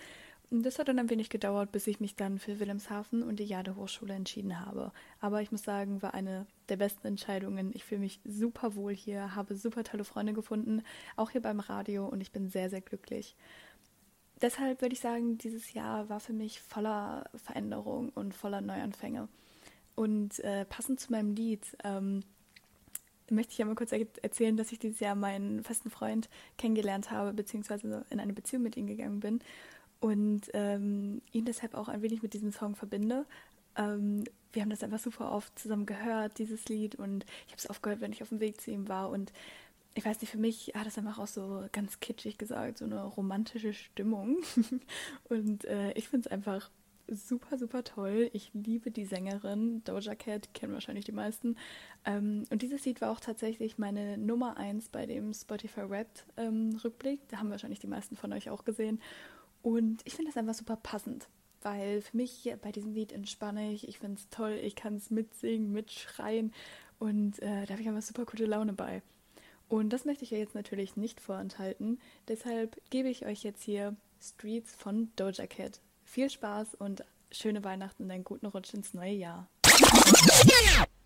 Das 0.50 0.78
hat 0.78 0.88
dann 0.88 0.98
ein 0.98 1.08
wenig 1.08 1.30
gedauert, 1.30 1.72
bis 1.72 1.86
ich 1.86 1.98
mich 1.98 2.14
dann 2.14 2.38
für 2.38 2.60
Wilhelmshaven 2.60 3.22
und 3.22 3.36
die 3.40 3.44
Jade 3.44 3.74
Hochschule 3.74 4.12
entschieden 4.12 4.60
habe. 4.60 4.92
Aber 5.18 5.40
ich 5.40 5.50
muss 5.50 5.62
sagen, 5.62 6.02
war 6.02 6.12
eine 6.12 6.46
der 6.68 6.76
besten 6.76 7.06
Entscheidungen. 7.06 7.70
Ich 7.74 7.84
fühle 7.84 8.02
mich 8.02 8.20
super 8.24 8.74
wohl 8.74 8.94
hier, 8.94 9.34
habe 9.34 9.54
super 9.54 9.82
tolle 9.82 10.04
Freunde 10.04 10.34
gefunden, 10.34 10.82
auch 11.16 11.30
hier 11.30 11.40
beim 11.40 11.60
Radio 11.60 12.06
und 12.06 12.20
ich 12.20 12.32
bin 12.32 12.50
sehr, 12.50 12.68
sehr 12.68 12.82
glücklich. 12.82 13.34
Deshalb 14.42 14.82
würde 14.82 14.92
ich 14.92 15.00
sagen, 15.00 15.38
dieses 15.38 15.72
Jahr 15.72 16.10
war 16.10 16.20
für 16.20 16.34
mich 16.34 16.60
voller 16.60 17.30
Veränderung 17.36 18.10
und 18.10 18.34
voller 18.34 18.60
Neuanfänge. 18.60 19.28
Und 19.94 20.38
äh, 20.40 20.66
passend 20.66 21.00
zu 21.00 21.12
meinem 21.12 21.34
Lied 21.34 21.64
ähm, 21.82 22.24
möchte 23.30 23.52
ich 23.52 23.58
ja 23.58 23.64
mal 23.64 23.74
kurz 23.74 23.92
erzählen, 23.92 24.56
dass 24.56 24.72
ich 24.72 24.78
dieses 24.78 25.00
Jahr 25.00 25.14
meinen 25.14 25.62
festen 25.62 25.90
Freund 25.90 26.28
kennengelernt 26.58 27.10
habe, 27.10 27.32
beziehungsweise 27.32 28.04
in 28.10 28.20
eine 28.20 28.32
Beziehung 28.32 28.62
mit 28.62 28.76
ihm 28.76 28.86
gegangen 28.86 29.20
bin 29.20 29.40
und 30.02 30.43
ähm, 30.52 31.22
ihn 31.31 31.44
deshalb 31.44 31.75
auch 31.75 31.88
ein 31.88 32.02
wenig 32.02 32.25
mit 32.25 32.34
diesem 32.34 32.50
Song 32.50 32.75
verbinde. 32.75 33.25
Ähm, 33.76 34.25
wir 34.52 34.60
haben 34.60 34.70
das 34.70 34.82
einfach 34.82 34.99
super 34.99 35.31
oft 35.31 35.56
zusammen 35.56 35.87
gehört, 35.87 36.38
dieses 36.38 36.64
Lied, 36.66 36.96
und 36.96 37.25
ich 37.46 37.52
habe 37.52 37.58
es 37.58 37.70
oft 37.70 37.84
gehört, 37.84 38.00
wenn 38.00 38.12
ich 38.12 38.20
auf 38.20 38.31
dem 38.31 38.40
Weg 38.40 38.60
zu 38.60 38.72
ihm 38.72 38.88
war. 38.88 39.10
Und 39.10 39.32
ich 39.94 40.04
weiß 40.04 40.20
nicht, 40.20 40.31
für 40.31 40.38
mich 40.38 40.72
hat 40.75 40.88
es 40.88 40.99
einfach 40.99 41.20
auch 41.20 41.28
so 41.28 41.64
ganz 41.70 42.00
kitschig 42.00 42.37
gesagt, 42.37 42.78
so 42.78 42.84
eine 42.84 43.00
romantische 43.04 43.72
Stimmung. 43.72 44.38
und 45.28 45.66
äh, 45.66 45.93
ich 45.93 46.08
finde 46.08 46.26
es 46.26 46.32
einfach 46.32 46.69
super, 47.06 47.56
super 47.56 47.84
toll. 47.84 48.28
Ich 48.32 48.50
liebe 48.54 48.90
die 48.90 49.04
Sängerin. 49.04 49.84
Doja 49.84 50.16
Cat 50.16 50.52
kennen 50.52 50.72
wahrscheinlich 50.72 51.04
die 51.04 51.12
meisten. 51.12 51.56
Ähm, 52.04 52.43
und 52.50 52.62
dieses 52.62 52.84
Lied 52.84 53.00
war 53.00 53.12
auch 53.12 53.20
tatsächlich 53.20 53.78
meine 53.78 54.19
Nummer 54.19 54.56
eins 54.56 54.88
bei 54.88 55.06
dem 55.06 55.32
Spotify 55.32 55.88
Wrapped 55.88 56.26
ähm, 56.37 56.76
Rückblick. 56.82 57.20
Da 57.28 57.38
haben 57.38 57.50
wahrscheinlich 57.50 57.78
die 57.78 57.87
meisten 57.87 58.16
von 58.16 58.32
euch 58.32 58.50
auch 58.50 58.64
gesehen. 58.64 59.00
Und 59.62 60.03
ich 60.05 60.14
finde 60.14 60.31
das 60.31 60.37
einfach 60.37 60.55
super 60.55 60.76
passend, 60.76 61.29
weil 61.62 62.03
für 62.03 62.17
mich 62.17 62.53
bei 62.61 62.73
diesem 62.73 62.93
Lied 62.93 63.12
entspanne 63.12 63.73
ich. 63.73 63.88
Ich 63.88 63.99
finde 63.99 64.19
es 64.19 64.29
toll. 64.31 64.59
Ich 64.62 64.75
kann 64.75 64.97
es 64.97 65.11
mitsingen, 65.11 65.73
mitschreien. 65.73 66.53
Und 66.99 67.41
äh, 67.41 67.64
da 67.67 67.73
habe 67.73 67.82
ich 67.82 67.88
einfach 67.88 68.03
super 68.03 68.25
gute 68.25 68.47
Laune 68.47 68.73
bei. 68.73 69.03
Und 69.69 69.91
das 69.91 70.05
möchte 70.05 70.25
ich 70.25 70.32
euch 70.32 70.38
jetzt 70.38 70.55
natürlich 70.55 70.97
nicht 70.97 71.20
vorenthalten. 71.20 71.99
Deshalb 72.29 72.81
gebe 72.91 73.09
ich 73.09 73.25
euch 73.25 73.43
jetzt 73.43 73.62
hier 73.62 73.97
Streets 74.20 74.75
von 74.75 75.11
Doja 75.17 75.47
Cat 75.47 75.81
viel 76.05 76.29
Spaß 76.29 76.75
und 76.79 77.05
schöne 77.31 77.64
Weihnachten 77.64 78.05
und 78.05 78.11
einen 78.11 78.25
guten 78.25 78.47
Rutsch 78.47 78.75
ins 78.75 78.93
neue 78.93 79.12
Jahr. 79.12 79.49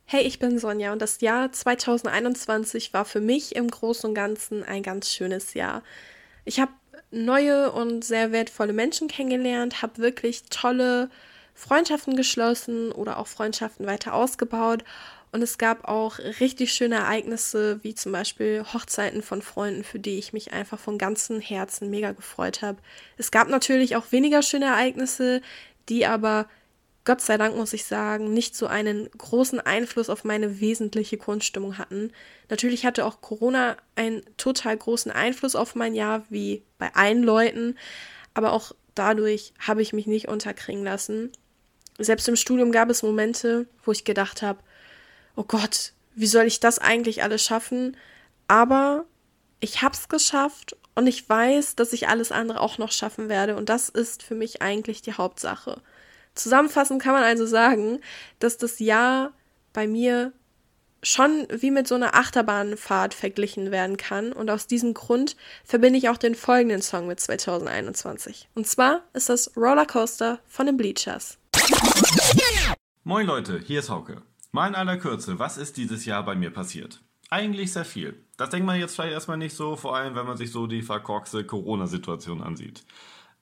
Hey, 0.04 0.22
ich 0.22 0.38
bin 0.38 0.58
Sonja 0.58 0.92
und 0.92 1.00
das 1.00 1.20
Jahr 1.20 1.50
2021 1.52 2.92
war 2.92 3.04
für 3.04 3.20
mich 3.20 3.54
im 3.54 3.68
Großen 3.68 4.08
und 4.08 4.14
Ganzen 4.14 4.62
ein 4.64 4.82
ganz 4.82 5.10
schönes 5.10 5.54
Jahr. 5.54 5.82
Ich 6.44 6.60
habe 6.60 6.72
neue 7.10 7.72
und 7.72 8.04
sehr 8.04 8.32
wertvolle 8.32 8.72
Menschen 8.72 9.08
kennengelernt, 9.08 9.82
habe 9.82 9.98
wirklich 9.98 10.44
tolle 10.50 11.10
Freundschaften 11.54 12.16
geschlossen 12.16 12.92
oder 12.92 13.18
auch 13.18 13.26
Freundschaften 13.26 13.86
weiter 13.86 14.14
ausgebaut 14.14 14.84
und 15.36 15.42
es 15.42 15.58
gab 15.58 15.86
auch 15.86 16.18
richtig 16.18 16.72
schöne 16.72 16.94
Ereignisse, 16.94 17.78
wie 17.82 17.94
zum 17.94 18.12
Beispiel 18.12 18.64
Hochzeiten 18.72 19.22
von 19.22 19.42
Freunden, 19.42 19.84
für 19.84 19.98
die 19.98 20.18
ich 20.18 20.32
mich 20.32 20.52
einfach 20.54 20.78
von 20.78 20.96
ganzem 20.96 21.40
Herzen 21.40 21.90
mega 21.90 22.12
gefreut 22.12 22.62
habe. 22.62 22.78
Es 23.18 23.30
gab 23.30 23.48
natürlich 23.48 23.96
auch 23.96 24.12
weniger 24.12 24.40
schöne 24.40 24.64
Ereignisse, 24.64 25.42
die 25.90 26.06
aber, 26.06 26.46
Gott 27.06 27.20
sei 27.20 27.38
Dank 27.38 27.56
muss 27.56 27.72
ich 27.72 27.84
sagen, 27.84 28.34
nicht 28.34 28.56
so 28.56 28.66
einen 28.66 29.08
großen 29.16 29.60
Einfluss 29.60 30.10
auf 30.10 30.24
meine 30.24 30.60
wesentliche 30.60 31.16
Grundstimmung 31.16 31.78
hatten. 31.78 32.10
Natürlich 32.50 32.84
hatte 32.84 33.06
auch 33.06 33.20
Corona 33.20 33.76
einen 33.94 34.22
total 34.36 34.76
großen 34.76 35.12
Einfluss 35.12 35.54
auf 35.54 35.76
mein 35.76 35.94
Jahr, 35.94 36.24
wie 36.30 36.64
bei 36.78 36.92
allen 36.96 37.22
Leuten, 37.22 37.78
aber 38.34 38.52
auch 38.52 38.72
dadurch 38.96 39.54
habe 39.60 39.82
ich 39.82 39.92
mich 39.92 40.08
nicht 40.08 40.26
unterkriegen 40.26 40.82
lassen. 40.82 41.30
Selbst 41.96 42.26
im 42.26 42.34
Studium 42.34 42.72
gab 42.72 42.90
es 42.90 43.04
Momente, 43.04 43.68
wo 43.84 43.92
ich 43.92 44.04
gedacht 44.04 44.42
habe, 44.42 44.58
oh 45.36 45.44
Gott, 45.44 45.92
wie 46.16 46.26
soll 46.26 46.46
ich 46.46 46.58
das 46.58 46.80
eigentlich 46.80 47.22
alles 47.22 47.44
schaffen? 47.44 47.96
Aber 48.48 49.04
ich 49.60 49.80
habe 49.80 49.94
es 49.94 50.08
geschafft 50.08 50.76
und 50.96 51.06
ich 51.06 51.28
weiß, 51.28 51.76
dass 51.76 51.92
ich 51.92 52.08
alles 52.08 52.32
andere 52.32 52.60
auch 52.60 52.78
noch 52.78 52.90
schaffen 52.90 53.28
werde 53.28 53.54
und 53.54 53.68
das 53.68 53.88
ist 53.88 54.24
für 54.24 54.34
mich 54.34 54.60
eigentlich 54.60 55.02
die 55.02 55.12
Hauptsache. 55.12 55.80
Zusammenfassend 56.36 57.02
kann 57.02 57.14
man 57.14 57.24
also 57.24 57.46
sagen, 57.46 58.00
dass 58.38 58.58
das 58.58 58.78
Jahr 58.78 59.32
bei 59.72 59.86
mir 59.86 60.32
schon 61.02 61.46
wie 61.50 61.70
mit 61.70 61.86
so 61.86 61.94
einer 61.94 62.14
Achterbahnfahrt 62.14 63.14
verglichen 63.14 63.70
werden 63.70 63.96
kann 63.96 64.32
und 64.32 64.50
aus 64.50 64.66
diesem 64.66 64.94
Grund 64.94 65.36
verbinde 65.64 65.98
ich 65.98 66.08
auch 66.08 66.16
den 66.16 66.34
folgenden 66.34 66.82
Song 66.82 67.06
mit 67.06 67.20
2021. 67.20 68.48
Und 68.54 68.66
zwar 68.66 69.02
ist 69.12 69.28
das 69.28 69.56
Rollercoaster 69.56 70.40
von 70.46 70.66
den 70.66 70.76
Bleachers. 70.76 71.38
Moin 73.04 73.26
Leute, 73.26 73.60
hier 73.64 73.80
ist 73.80 73.90
Hauke. 73.90 74.22
Mal 74.52 74.68
in 74.68 74.74
aller 74.74 74.96
Kürze, 74.96 75.38
was 75.38 75.58
ist 75.58 75.76
dieses 75.76 76.04
Jahr 76.06 76.24
bei 76.24 76.34
mir 76.34 76.50
passiert? 76.50 77.00
Eigentlich 77.30 77.72
sehr 77.72 77.84
viel. 77.84 78.24
Das 78.36 78.50
denkt 78.50 78.66
man 78.66 78.78
jetzt 78.78 78.94
vielleicht 78.94 79.12
erstmal 79.12 79.36
nicht 79.36 79.54
so, 79.54 79.76
vor 79.76 79.96
allem 79.96 80.14
wenn 80.14 80.26
man 80.26 80.36
sich 80.36 80.50
so 80.50 80.66
die 80.66 80.82
verkorkste 80.82 81.44
Corona-Situation 81.44 82.42
ansieht. 82.42 82.84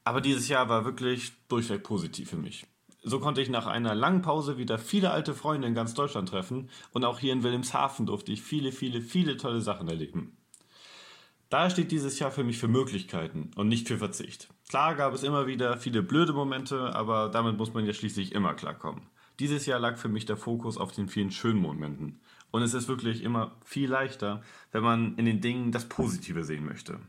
Aber 0.05 0.21
dieses 0.21 0.49
Jahr 0.49 0.69
war 0.69 0.85
wirklich 0.85 1.33
durchweg 1.49 1.83
positiv 1.83 2.31
für 2.31 2.37
mich. 2.37 2.67
So 3.07 3.21
konnte 3.21 3.43
ich 3.43 3.51
nach 3.51 3.67
einer 3.67 3.95
langen 3.95 4.23
Pause 4.23 4.57
wieder 4.57 4.79
viele 4.79 5.11
alte 5.11 5.35
Freunde 5.35 5.69
in 5.69 5.75
ganz 5.75 5.93
Deutschland 5.93 6.31
treffen 6.31 6.71
und 6.93 7.05
auch 7.05 7.19
hier 7.19 7.35
in 7.35 7.43
Wilhelmshaven 7.43 8.07
durfte 8.07 8.33
ich 8.33 8.43
viele, 8.43 8.73
viele, 8.73 9.03
viele 9.03 9.37
tolle 9.37 9.61
Sachen 9.61 9.89
erleben. 9.89 10.39
Daher 11.51 11.69
steht 11.69 11.93
dieses 11.93 12.19
Jahr 12.19 12.31
für 12.31 12.45
mich 12.45 12.57
für 12.57 12.67
Möglichkeiten 12.67 13.51
und 13.57 13.69
nicht 13.69 13.89
für 13.89 13.99
Verzicht. 13.99 14.49
Klar 14.71 14.95
gab 14.95 15.13
es 15.13 15.23
immer 15.23 15.47
wieder 15.47 15.77
viele 15.77 16.03
blöde 16.03 16.33
Momente, 16.33 16.95
aber 16.95 17.29
damit 17.29 17.59
muss 17.59 17.75
man 17.75 17.85
ja 17.85 17.93
schließlich 17.93 18.33
immer 18.33 18.55
klarkommen. 18.55 19.03
Dieses 19.39 19.67
Jahr 19.67 19.81
lag 19.81 19.99
für 19.99 20.09
mich 20.09 20.25
der 20.25 20.39
Fokus 20.39 20.79
auf 20.79 20.93
den 20.93 21.09
vielen 21.09 21.31
schönen 21.31 21.61
Momenten. 21.61 22.23
Und 22.51 22.63
es 22.63 22.73
ist 22.73 22.89
wirklich 22.89 23.23
immer 23.23 23.53
viel 23.65 23.91
leichter, 23.91 24.43
wenn 24.73 24.83
man 24.83 25.17
in 25.17 25.27
den 25.27 25.43
Dingen 25.43 25.73
das 25.73 25.89
Positive 25.89 26.43
sehen 26.43 26.65
möchte. 26.65 27.01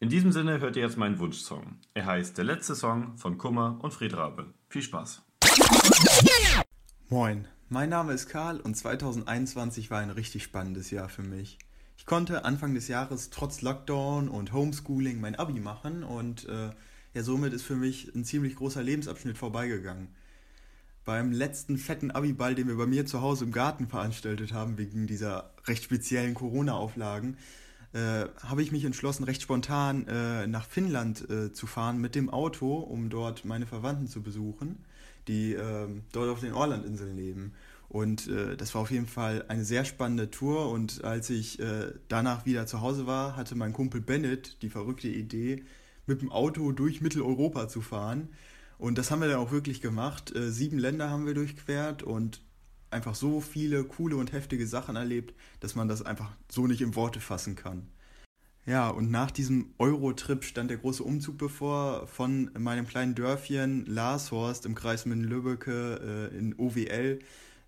In 0.00 0.10
diesem 0.10 0.30
Sinne 0.30 0.60
hört 0.60 0.76
ihr 0.76 0.82
jetzt 0.82 0.96
meinen 0.96 1.18
Wunschsong. 1.18 1.76
Er 1.92 2.06
heißt 2.06 2.38
Der 2.38 2.44
letzte 2.44 2.76
Song 2.76 3.18
von 3.18 3.36
Kummer 3.36 3.80
und 3.82 3.92
Fred 3.92 4.16
Rabe. 4.16 4.46
Viel 4.68 4.82
Spaß. 4.82 5.22
Moin, 7.08 7.48
mein 7.68 7.88
Name 7.88 8.12
ist 8.12 8.28
Karl 8.28 8.60
und 8.60 8.76
2021 8.76 9.90
war 9.90 9.98
ein 9.98 10.10
richtig 10.10 10.44
spannendes 10.44 10.92
Jahr 10.92 11.08
für 11.08 11.24
mich. 11.24 11.58
Ich 11.96 12.06
konnte 12.06 12.44
Anfang 12.44 12.74
des 12.74 12.86
Jahres 12.86 13.30
trotz 13.30 13.60
Lockdown 13.60 14.28
und 14.28 14.52
Homeschooling 14.52 15.20
mein 15.20 15.34
Abi 15.34 15.58
machen 15.58 16.04
und 16.04 16.48
äh, 16.48 16.70
ja, 17.12 17.22
somit 17.24 17.52
ist 17.52 17.64
für 17.64 17.74
mich 17.74 18.14
ein 18.14 18.24
ziemlich 18.24 18.54
großer 18.54 18.84
Lebensabschnitt 18.84 19.36
vorbeigegangen. 19.36 20.14
beim 21.04 21.32
letzten 21.32 21.76
fetten 21.76 22.12
Abiball, 22.12 22.54
den 22.54 22.68
wir 22.68 22.76
bei 22.76 22.86
mir 22.86 23.04
zu 23.04 23.20
Hause 23.20 23.46
im 23.46 23.52
Garten 23.52 23.88
veranstaltet 23.88 24.52
haben, 24.52 24.78
wegen 24.78 25.08
dieser 25.08 25.54
recht 25.66 25.82
speziellen 25.82 26.34
Corona-Auflagen, 26.34 27.36
äh, 27.92 28.26
habe 28.42 28.62
ich 28.62 28.72
mich 28.72 28.84
entschlossen, 28.84 29.24
recht 29.24 29.42
spontan 29.42 30.06
äh, 30.06 30.46
nach 30.46 30.66
Finnland 30.66 31.28
äh, 31.30 31.52
zu 31.52 31.66
fahren 31.66 31.98
mit 31.98 32.14
dem 32.14 32.28
Auto, 32.30 32.76
um 32.76 33.08
dort 33.08 33.44
meine 33.44 33.66
Verwandten 33.66 34.08
zu 34.08 34.22
besuchen, 34.22 34.84
die 35.26 35.54
ähm, 35.54 36.02
dort 36.12 36.28
auf 36.28 36.40
den 36.40 36.52
Orlandinseln 36.52 37.16
leben. 37.16 37.54
Und 37.88 38.28
äh, 38.28 38.56
das 38.56 38.74
war 38.74 38.82
auf 38.82 38.90
jeden 38.90 39.06
Fall 39.06 39.46
eine 39.48 39.64
sehr 39.64 39.86
spannende 39.86 40.30
Tour. 40.30 40.70
Und 40.70 41.02
als 41.04 41.30
ich 41.30 41.58
äh, 41.60 41.92
danach 42.08 42.44
wieder 42.44 42.66
zu 42.66 42.82
Hause 42.82 43.06
war, 43.06 43.36
hatte 43.36 43.54
mein 43.54 43.72
Kumpel 43.72 44.02
Bennett 44.02 44.60
die 44.60 44.68
verrückte 44.68 45.08
Idee, 45.08 45.64
mit 46.06 46.20
dem 46.20 46.30
Auto 46.30 46.72
durch 46.72 47.00
Mitteleuropa 47.00 47.68
zu 47.68 47.80
fahren. 47.80 48.28
Und 48.78 48.98
das 48.98 49.10
haben 49.10 49.20
wir 49.20 49.28
dann 49.28 49.40
auch 49.40 49.50
wirklich 49.50 49.80
gemacht. 49.80 50.32
Sieben 50.34 50.78
Länder 50.78 51.10
haben 51.10 51.26
wir 51.26 51.34
durchquert 51.34 52.02
und 52.02 52.40
einfach 52.90 53.14
so 53.14 53.40
viele 53.40 53.84
coole 53.84 54.16
und 54.16 54.32
heftige 54.32 54.66
Sachen 54.66 54.96
erlebt, 54.96 55.34
dass 55.60 55.74
man 55.74 55.88
das 55.88 56.02
einfach 56.02 56.30
so 56.50 56.66
nicht 56.66 56.80
in 56.80 56.94
Worte 56.94 57.20
fassen 57.20 57.56
kann. 57.56 57.88
Ja, 58.66 58.90
und 58.90 59.10
nach 59.10 59.30
diesem 59.30 59.72
Eurotrip 59.78 60.44
stand 60.44 60.70
der 60.70 60.76
große 60.76 61.02
Umzug 61.02 61.38
bevor 61.38 62.06
von 62.06 62.50
meinem 62.58 62.86
kleinen 62.86 63.14
Dörfchen 63.14 63.86
Larshorst 63.86 64.66
im 64.66 64.74
Kreis 64.74 65.06
Minden-Lübbecke 65.06 66.30
äh, 66.32 66.36
in 66.36 66.54
OWL 66.58 67.18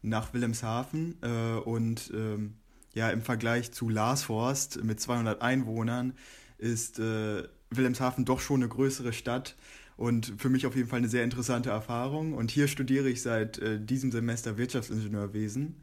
nach 0.02 0.34
Wilhelmshaven. 0.34 1.16
Äh, 1.22 1.58
und 1.60 2.12
ähm, 2.14 2.54
ja, 2.92 3.08
im 3.10 3.22
Vergleich 3.22 3.72
zu 3.72 3.88
Larshorst 3.88 4.84
mit 4.84 5.00
200 5.00 5.40
Einwohnern 5.40 6.12
ist 6.58 6.98
äh, 6.98 7.44
Wilhelmshaven 7.70 8.26
doch 8.26 8.40
schon 8.40 8.60
eine 8.60 8.68
größere 8.68 9.14
Stadt 9.14 9.56
und 10.00 10.32
für 10.38 10.48
mich 10.48 10.66
auf 10.66 10.74
jeden 10.74 10.88
Fall 10.88 11.00
eine 11.00 11.10
sehr 11.10 11.24
interessante 11.24 11.68
Erfahrung. 11.68 12.32
Und 12.32 12.50
hier 12.50 12.68
studiere 12.68 13.10
ich 13.10 13.20
seit 13.20 13.58
äh, 13.58 13.78
diesem 13.78 14.10
Semester 14.10 14.56
Wirtschaftsingenieurwesen. 14.56 15.76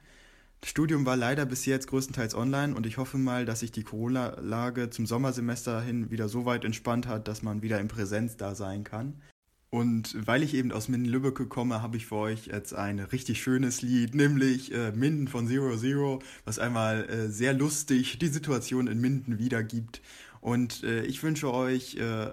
Das 0.59 0.71
Studium 0.71 1.05
war 1.05 1.15
leider 1.15 1.45
bis 1.45 1.67
jetzt 1.67 1.86
größtenteils 1.86 2.33
online 2.33 2.74
und 2.74 2.88
ich 2.88 2.97
hoffe 2.97 3.19
mal, 3.19 3.45
dass 3.45 3.59
sich 3.59 3.71
die 3.71 3.83
Corona-Lage 3.83 4.89
zum 4.89 5.05
Sommersemester 5.05 5.81
hin 5.81 6.09
wieder 6.09 6.29
so 6.29 6.45
weit 6.45 6.65
entspannt 6.65 7.05
hat, 7.05 7.27
dass 7.27 7.43
man 7.43 7.62
wieder 7.62 7.79
in 7.79 7.89
Präsenz 7.89 8.38
da 8.38 8.55
sein 8.55 8.83
kann. 8.83 9.21
Und 9.69 10.15
weil 10.25 10.41
ich 10.41 10.55
eben 10.55 10.71
aus 10.71 10.88
Minden-Lübbecke 10.88 11.45
komme, 11.45 11.83
habe 11.83 11.97
ich 11.97 12.07
für 12.07 12.15
euch 12.15 12.47
jetzt 12.47 12.74
ein 12.74 12.97
richtig 12.97 13.43
schönes 13.43 13.83
Lied, 13.83 14.15
nämlich 14.15 14.74
äh, 14.74 14.93
Minden 14.93 15.27
von 15.27 15.47
Zero 15.47 15.77
Zero, 15.77 16.24
was 16.43 16.57
einmal 16.57 17.07
äh, 17.07 17.29
sehr 17.29 17.53
lustig 17.53 18.17
die 18.17 18.29
Situation 18.29 18.88
in 18.88 19.00
Minden 19.00 19.38
wiedergibt. 19.38 20.01
Und 20.41 20.83
äh, 20.83 21.03
ich 21.03 21.21
wünsche 21.21 21.53
euch 21.53 21.97
äh, 21.97 22.31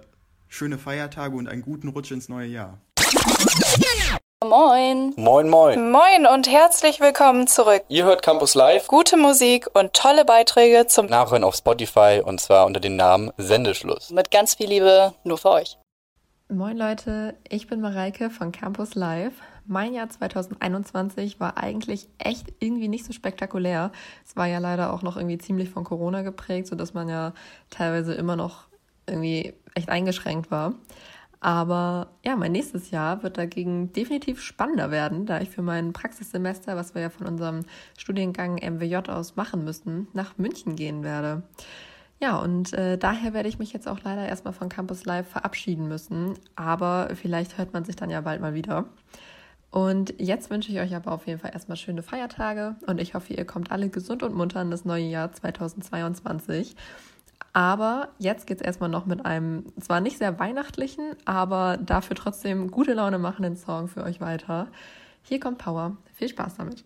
schöne 0.55 0.79
Feiertage 0.79 1.37
und 1.37 1.49
einen 1.49 1.63
guten 1.63 1.89
Rutsch 1.89 2.13
ins 2.13 2.29
neue 2.29 2.47
Jahr. 2.47 2.79
Moin. 4.45 5.13
Moin, 5.17 5.49
moin. 5.49 5.91
Moin 5.91 6.27
und 6.33 6.49
herzlich 6.49 7.01
willkommen 7.01 7.49
zurück. 7.49 7.83
Ihr 7.89 8.05
hört 8.05 8.23
Campus 8.23 8.55
Live. 8.55 8.87
Gute 8.87 9.17
Musik 9.17 9.67
und 9.73 9.95
tolle 9.95 10.25
Beiträge 10.25 10.87
zum 10.87 11.07
Nachhören 11.07 11.43
auf 11.43 11.57
Spotify 11.57 12.23
und 12.25 12.41
zwar 12.41 12.67
unter 12.67 12.79
dem 12.79 12.95
Namen 12.95 13.33
Sendeschluss. 13.37 14.11
Mit 14.11 14.31
ganz 14.31 14.55
viel 14.55 14.69
Liebe 14.69 15.15
nur 15.25 15.39
für 15.39 15.51
euch. 15.51 15.77
Moin 16.49 16.77
Leute, 16.77 17.35
ich 17.49 17.67
bin 17.67 17.81
Mareike 17.81 18.31
von 18.31 18.53
Campus 18.53 18.95
Live. 18.95 19.33
Mein 19.67 19.93
Jahr 19.93 20.09
2021 20.09 21.41
war 21.41 21.59
eigentlich 21.59 22.07
echt 22.19 22.53
irgendwie 22.61 22.87
nicht 22.87 23.07
so 23.07 23.13
spektakulär. 23.13 23.91
Es 24.25 24.37
war 24.37 24.47
ja 24.47 24.59
leider 24.59 24.93
auch 24.93 25.03
noch 25.03 25.17
irgendwie 25.17 25.39
ziemlich 25.39 25.71
von 25.71 25.83
Corona 25.83 26.23
geprägt, 26.23 26.69
sodass 26.69 26.95
man 26.95 27.09
ja 27.09 27.33
teilweise 27.71 28.15
immer 28.15 28.37
noch 28.37 28.69
irgendwie 29.07 29.55
echt 29.75 29.89
eingeschränkt 29.89 30.51
war. 30.51 30.75
Aber 31.41 32.09
ja, 32.25 32.37
mein 32.37 32.53
nächstes 32.53 32.91
Jahr 32.91 33.23
wird 33.23 33.37
dagegen 33.37 33.93
definitiv 33.93 34.41
spannender 34.41 34.91
werden, 34.91 35.27
da 35.27 35.43
ich 35.43 35.51
für 35.51 35.61
mein 35.61 35.93
Praxissemester, 35.93 36.75
was 36.75 36.95
wir 36.95 37.03
ja 37.03 37.11
von 37.11 37.27
unserem 37.27 37.61
Studiengang 37.99 38.55
MWJ 38.55 39.11
aus 39.11 39.37
machen 39.37 39.63
müssen, 39.63 40.09
nach 40.15 40.39
München 40.39 40.75
gehen 40.75 41.03
werde. 41.03 41.43
Ja, 42.19 42.39
und 42.39 42.73
äh, 42.73 42.97
daher 42.97 43.35
werde 43.35 43.51
ich 43.51 43.59
mich 43.59 43.75
jetzt 43.75 43.89
auch 43.89 44.01
leider 44.03 44.27
erstmal 44.27 44.55
von 44.55 44.71
Campus 44.71 45.05
Live 45.05 45.29
verabschieden 45.29 45.87
müssen. 45.87 46.33
Aber 46.57 47.11
vielleicht 47.15 47.59
hört 47.59 47.75
man 47.75 47.85
sich 47.85 47.97
dann 47.97 48.09
ja 48.09 48.23
bald 48.23 48.41
mal 48.41 48.55
wieder. 48.55 48.87
Und 49.71 50.15
jetzt 50.19 50.49
wünsche 50.51 50.71
ich 50.71 50.79
euch 50.79 50.95
aber 50.95 51.13
auf 51.13 51.27
jeden 51.27 51.41
Fall 51.41 51.51
erstmal 51.53 51.77
schöne 51.77 52.05
Feiertage 52.05 52.77
und 52.87 53.01
ich 53.01 53.15
hoffe, 53.15 53.35
ihr 53.35 53.45
kommt 53.45 53.73
alle 53.73 53.89
gesund 53.89 54.23
und 54.23 54.33
munter 54.33 54.63
in 54.63 54.71
das 54.71 54.85
neue 54.85 55.05
Jahr 55.05 55.33
2022. 55.33 56.77
Aber 57.55 58.13
jetzt 58.19 58.49
geht 58.49 58.61
es 58.61 58.67
erstmal 58.67 58.89
noch 58.89 59.07
mit 59.07 59.25
einem 59.25 59.65
zwar 59.81 60.01
nicht 60.01 60.19
sehr 60.19 60.41
weihnachtlichen, 60.41 61.15
aber 61.25 61.77
dafür 61.77 62.17
trotzdem 62.17 62.73
gute 62.73 62.95
Laune 62.95 63.21
machenden 63.21 63.57
Song 63.57 63.87
für 63.87 64.03
euch 64.03 64.21
weiter. 64.21 64.73
Hier 65.23 65.39
kommt 65.39 65.59
Power. 65.59 65.97
Viel 66.15 66.29
Spaß 66.29 66.57
damit. 66.57 66.85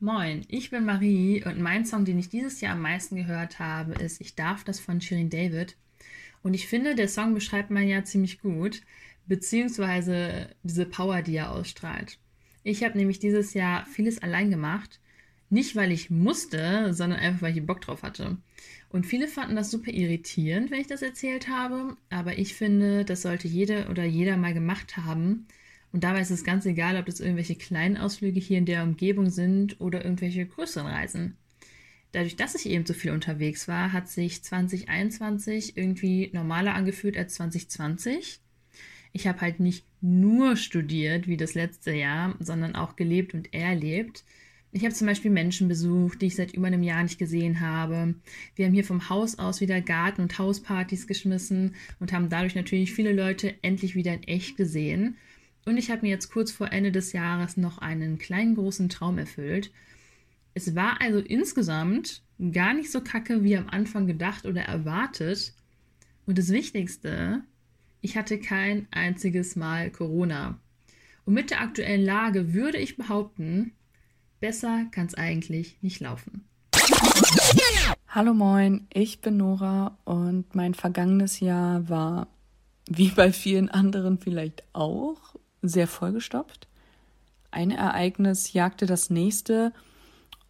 Moin, 0.00 0.44
ich 0.48 0.68
bin 0.68 0.84
Marie 0.84 1.42
und 1.46 1.62
mein 1.62 1.86
Song, 1.86 2.04
den 2.04 2.18
ich 2.18 2.28
dieses 2.28 2.60
Jahr 2.60 2.74
am 2.74 2.82
meisten 2.82 3.16
gehört 3.16 3.58
habe, 3.58 3.94
ist 3.94 4.20
Ich 4.20 4.34
darf 4.34 4.64
das 4.64 4.80
von 4.80 5.00
Shirin 5.00 5.30
David. 5.30 5.76
Und 6.42 6.52
ich 6.52 6.68
finde, 6.68 6.94
der 6.94 7.08
Song 7.08 7.32
beschreibt 7.32 7.70
mein 7.70 7.88
Jahr 7.88 8.04
ziemlich 8.04 8.42
gut, 8.42 8.82
beziehungsweise 9.26 10.50
diese 10.62 10.84
Power, 10.84 11.22
die 11.22 11.36
er 11.36 11.52
ausstrahlt. 11.52 12.18
Ich 12.62 12.84
habe 12.84 12.98
nämlich 12.98 13.18
dieses 13.18 13.54
Jahr 13.54 13.86
vieles 13.86 14.22
allein 14.22 14.50
gemacht 14.50 15.00
nicht, 15.50 15.76
weil 15.76 15.92
ich 15.92 16.10
musste, 16.10 16.92
sondern 16.94 17.20
einfach, 17.20 17.42
weil 17.42 17.56
ich 17.56 17.66
Bock 17.66 17.80
drauf 17.80 18.02
hatte. 18.02 18.38
Und 18.88 19.06
viele 19.06 19.28
fanden 19.28 19.56
das 19.56 19.70
super 19.70 19.90
irritierend, 19.90 20.70
wenn 20.70 20.80
ich 20.80 20.86
das 20.86 21.02
erzählt 21.02 21.48
habe. 21.48 21.96
Aber 22.10 22.38
ich 22.38 22.54
finde, 22.54 23.04
das 23.04 23.22
sollte 23.22 23.48
jede 23.48 23.88
oder 23.88 24.04
jeder 24.04 24.36
mal 24.36 24.54
gemacht 24.54 24.96
haben. 24.96 25.46
Und 25.92 26.04
dabei 26.04 26.20
ist 26.20 26.30
es 26.30 26.44
ganz 26.44 26.66
egal, 26.66 26.96
ob 26.96 27.06
das 27.06 27.20
irgendwelche 27.20 27.54
kleinen 27.54 27.96
Ausflüge 27.96 28.40
hier 28.40 28.58
in 28.58 28.66
der 28.66 28.82
Umgebung 28.82 29.30
sind 29.30 29.80
oder 29.80 30.04
irgendwelche 30.04 30.46
größeren 30.46 30.86
Reisen. 30.86 31.36
Dadurch, 32.10 32.36
dass 32.36 32.54
ich 32.54 32.66
eben 32.66 32.86
so 32.86 32.94
viel 32.94 33.10
unterwegs 33.10 33.66
war, 33.66 33.92
hat 33.92 34.08
sich 34.08 34.42
2021 34.42 35.76
irgendwie 35.76 36.30
normaler 36.32 36.74
angefühlt 36.74 37.16
als 37.16 37.34
2020. 37.34 38.40
Ich 39.12 39.26
habe 39.26 39.40
halt 39.40 39.58
nicht 39.58 39.84
nur 40.00 40.56
studiert 40.56 41.26
wie 41.26 41.36
das 41.36 41.54
letzte 41.54 41.92
Jahr, 41.92 42.36
sondern 42.38 42.76
auch 42.76 42.94
gelebt 42.94 43.34
und 43.34 43.52
erlebt. 43.52 44.24
Ich 44.76 44.82
habe 44.84 44.92
zum 44.92 45.06
Beispiel 45.06 45.30
Menschen 45.30 45.68
besucht, 45.68 46.20
die 46.20 46.26
ich 46.26 46.34
seit 46.34 46.52
über 46.52 46.66
einem 46.66 46.82
Jahr 46.82 47.04
nicht 47.04 47.16
gesehen 47.16 47.60
habe. 47.60 48.16
Wir 48.56 48.66
haben 48.66 48.74
hier 48.74 48.82
vom 48.82 49.08
Haus 49.08 49.38
aus 49.38 49.60
wieder 49.60 49.80
Garten- 49.80 50.20
und 50.20 50.36
Hauspartys 50.36 51.06
geschmissen 51.06 51.76
und 52.00 52.12
haben 52.12 52.28
dadurch 52.28 52.56
natürlich 52.56 52.92
viele 52.92 53.12
Leute 53.12 53.54
endlich 53.62 53.94
wieder 53.94 54.12
in 54.12 54.24
echt 54.24 54.56
gesehen. 54.56 55.16
Und 55.64 55.76
ich 55.76 55.92
habe 55.92 56.02
mir 56.02 56.08
jetzt 56.08 56.32
kurz 56.32 56.50
vor 56.50 56.72
Ende 56.72 56.90
des 56.90 57.12
Jahres 57.12 57.56
noch 57.56 57.78
einen 57.78 58.18
kleinen 58.18 58.56
großen 58.56 58.88
Traum 58.88 59.16
erfüllt. 59.16 59.70
Es 60.54 60.74
war 60.74 61.00
also 61.00 61.20
insgesamt 61.20 62.22
gar 62.50 62.74
nicht 62.74 62.90
so 62.90 63.00
kacke 63.00 63.44
wie 63.44 63.56
am 63.56 63.68
Anfang 63.68 64.08
gedacht 64.08 64.44
oder 64.44 64.62
erwartet. 64.62 65.52
Und 66.26 66.36
das 66.36 66.48
Wichtigste, 66.48 67.44
ich 68.00 68.16
hatte 68.16 68.40
kein 68.40 68.88
einziges 68.90 69.54
Mal 69.54 69.92
Corona. 69.92 70.58
Und 71.26 71.34
mit 71.34 71.50
der 71.50 71.60
aktuellen 71.60 72.04
Lage 72.04 72.54
würde 72.54 72.78
ich 72.78 72.96
behaupten, 72.96 73.70
Besser 74.40 74.86
kann 74.90 75.06
es 75.06 75.14
eigentlich 75.14 75.78
nicht 75.82 76.00
laufen. 76.00 76.44
Hallo 78.08 78.34
moin, 78.34 78.86
ich 78.92 79.20
bin 79.20 79.38
Nora 79.38 79.96
und 80.04 80.54
mein 80.54 80.74
vergangenes 80.74 81.40
Jahr 81.40 81.88
war, 81.88 82.28
wie 82.88 83.08
bei 83.08 83.32
vielen 83.32 83.68
anderen 83.68 84.18
vielleicht 84.18 84.62
auch, 84.72 85.16
sehr 85.62 85.88
vollgestopft. 85.88 86.68
Ein 87.50 87.70
Ereignis 87.70 88.52
jagte 88.52 88.86
das 88.86 89.10
nächste 89.10 89.72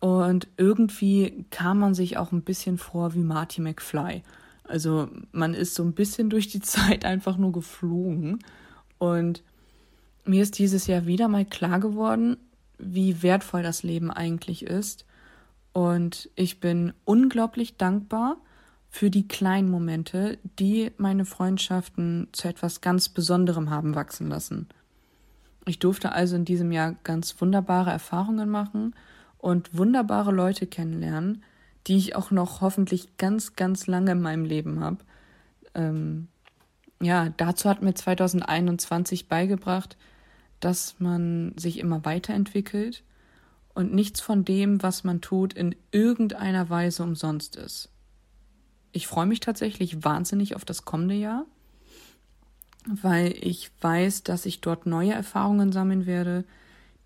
und 0.01 0.49
irgendwie 0.57 1.47
kam 1.51 1.79
man 1.79 1.95
sich 1.95 2.17
auch 2.17 2.33
ein 2.33 2.43
bisschen 2.43 2.79
vor 2.79 3.15
wie 3.15 3.23
Marty 3.23 3.61
McFly. 3.61 4.23
Also 4.65 5.09
man 5.33 5.55
ist 5.55 5.75
so 5.75 5.83
ein 5.83 5.93
bisschen 5.93 6.31
durch 6.31 6.49
die 6.49 6.61
Zeit 6.63 7.05
einfach 7.05 7.37
nur 7.37 7.53
geflogen 7.53 8.41
und 8.99 9.43
mir 10.25 10.43
ist 10.43 10.59
dieses 10.59 10.87
Jahr 10.87 11.07
wieder 11.07 11.29
mal 11.29 11.45
klar 11.45 11.81
geworden, 11.81 12.37
wie 12.79 13.23
wertvoll 13.23 13.63
das 13.63 13.83
Leben 13.83 14.11
eigentlich 14.11 14.65
ist. 14.65 15.05
Und 15.73 16.31
ich 16.37 16.61
bin 16.61 16.93
unglaublich 17.05 17.77
dankbar 17.77 18.37
für 18.91 19.11
die 19.11 19.27
kleinen 19.27 19.71
Momente, 19.71 20.39
die 20.61 20.93
meine 20.99 21.25
Freundschaften 21.25 22.29
zu 22.33 22.47
etwas 22.47 22.81
ganz 22.81 23.09
Besonderem 23.09 23.71
haben 23.71 23.97
wachsen 23.97 24.29
lassen. 24.29 24.69
Ich 25.67 25.79
durfte 25.79 26.13
also 26.13 26.37
in 26.37 26.45
diesem 26.45 26.71
Jahr 26.71 26.95
ganz 27.03 27.41
wunderbare 27.41 27.91
Erfahrungen 27.91 28.49
machen 28.49 28.95
und 29.39 29.77
wunderbare 29.77 30.31
Leute 30.31 30.67
kennenlernen, 30.67 31.43
die 31.87 31.97
ich 31.97 32.17
auch 32.17 32.31
noch 32.31 32.61
hoffentlich 32.61 33.17
ganz, 33.17 33.57
ganz 33.57 33.87
lange 33.87 34.13
in 34.13 34.21
meinem 34.21 34.45
Leben 34.45 34.81
habe. 34.81 34.99
Ähm, 35.75 36.29
ja, 37.01 37.31
dazu 37.37 37.69
hat 37.69 37.83
mir 37.83 37.95
2021 37.95 39.29
beigebracht, 39.29 39.97
dass 40.65 40.97
man 40.99 41.53
sich 41.57 41.79
immer 41.79 42.05
weiterentwickelt 42.05 43.03
und 43.75 43.93
nichts 43.95 44.21
von 44.21 44.45
dem, 44.45 44.83
was 44.83 45.05
man 45.05 45.21
tut, 45.21 45.53
in 45.53 45.75
irgendeiner 45.91 46.71
Weise 46.71 47.03
umsonst 47.03 47.57
ist. 47.57 47.91
Ich 48.93 49.07
freue 49.07 49.27
mich 49.27 49.41
tatsächlich 49.41 50.05
wahnsinnig 50.05 50.55
auf 50.57 50.65
das 50.65 50.85
kommende 50.85 51.15
Jahr. 51.17 51.47
weil 52.87 53.35
ich 53.41 53.71
weiß, 53.81 54.23
dass 54.25 54.47
ich 54.47 54.61
dort 54.61 54.87
neue 54.87 55.13
Erfahrungen 55.13 55.73
sammeln 55.73 56.07
werde, 56.07 56.45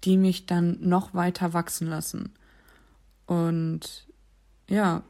die 0.05 0.17
mich 0.17 0.47
dann 0.47 0.79
noch 0.81 1.15
weiter 1.15 1.53
wachsen 1.53 1.89
lassen. 1.89 2.33
Und 3.27 4.07
ja, 4.69 5.03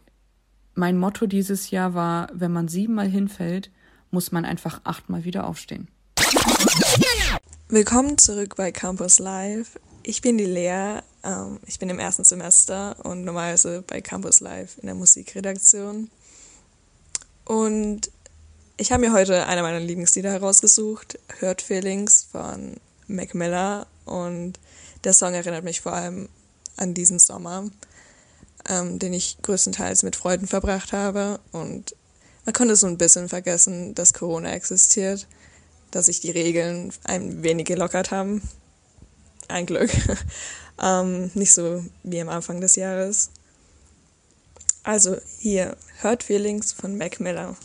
mein 0.74 0.98
Motto 0.98 1.26
dieses 1.26 1.70
Jahr 1.70 1.94
war, 1.94 2.28
wenn 2.32 2.52
man 2.52 2.68
siebenmal 2.68 3.08
hinfällt, 3.08 3.70
muss 4.10 4.32
man 4.32 4.44
einfach 4.44 4.80
achtmal 4.84 5.24
wieder 5.24 5.46
aufstehen. 5.46 5.88
Willkommen 7.70 8.16
zurück 8.16 8.56
bei 8.56 8.72
Campus 8.72 9.18
Live. 9.18 9.78
Ich 10.02 10.22
bin 10.22 10.38
die 10.38 10.46
Lea, 10.46 11.00
ähm, 11.22 11.60
ich 11.66 11.78
bin 11.78 11.90
im 11.90 11.98
ersten 11.98 12.24
Semester 12.24 12.96
und 13.04 13.24
normalerweise 13.24 13.84
bei 13.86 14.00
Campus 14.00 14.40
Live 14.40 14.78
in 14.78 14.86
der 14.86 14.94
Musikredaktion. 14.94 16.10
Und 17.44 18.10
ich 18.78 18.90
habe 18.90 19.02
mir 19.02 19.12
heute 19.12 19.44
einer 19.44 19.60
meiner 19.60 19.80
Lieblingslieder 19.80 20.32
herausgesucht, 20.32 21.18
Hurt 21.42 21.60
Feelings 21.60 22.26
von 22.32 22.78
Mac 23.06 23.34
Miller. 23.34 23.86
Und 24.06 24.58
der 25.04 25.12
Song 25.12 25.34
erinnert 25.34 25.64
mich 25.64 25.82
vor 25.82 25.92
allem 25.92 26.30
an 26.78 26.94
diesen 26.94 27.18
Sommer, 27.18 27.68
ähm, 28.66 28.98
den 28.98 29.12
ich 29.12 29.36
größtenteils 29.42 30.04
mit 30.04 30.16
Freunden 30.16 30.46
verbracht 30.46 30.94
habe. 30.94 31.38
Und 31.52 31.94
man 32.46 32.54
konnte 32.54 32.76
so 32.76 32.86
ein 32.86 32.96
bisschen 32.96 33.28
vergessen, 33.28 33.94
dass 33.94 34.14
Corona 34.14 34.52
existiert, 34.52 35.26
dass 35.90 36.06
sich 36.06 36.20
die 36.20 36.30
Regeln 36.30 36.92
ein 37.04 37.42
wenig 37.42 37.66
gelockert 37.66 38.10
haben. 38.10 38.42
Ein 39.48 39.66
Glück. 39.66 39.90
ähm, 40.82 41.30
nicht 41.34 41.52
so 41.52 41.84
wie 42.02 42.20
am 42.20 42.28
Anfang 42.28 42.60
des 42.60 42.76
Jahres. 42.76 43.30
Also 44.82 45.16
hier, 45.38 45.76
Hurt 46.02 46.22
Feelings 46.22 46.72
von 46.72 46.96
Mac 46.96 47.20
Miller. 47.20 47.56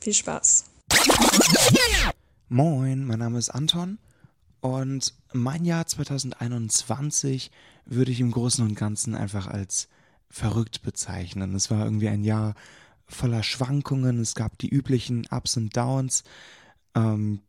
Viel 0.00 0.14
Spaß. 0.14 0.64
Moin, 2.48 3.04
mein 3.04 3.18
Name 3.18 3.38
ist 3.38 3.50
Anton 3.50 3.98
und 4.60 5.14
mein 5.32 5.64
Jahr 5.64 5.86
2021 5.86 7.50
würde 7.84 8.10
ich 8.10 8.20
im 8.20 8.30
Großen 8.30 8.64
und 8.64 8.74
Ganzen 8.74 9.14
einfach 9.14 9.46
als 9.46 9.88
verrückt 10.30 10.82
bezeichnen. 10.82 11.54
Es 11.54 11.70
war 11.70 11.84
irgendwie 11.84 12.08
ein 12.08 12.24
Jahr 12.24 12.54
voller 13.06 13.42
Schwankungen, 13.42 14.20
es 14.20 14.34
gab 14.34 14.58
die 14.58 14.68
üblichen 14.68 15.26
Ups 15.30 15.56
und 15.56 15.76
Downs. 15.76 16.24
Ähm, 16.94 17.40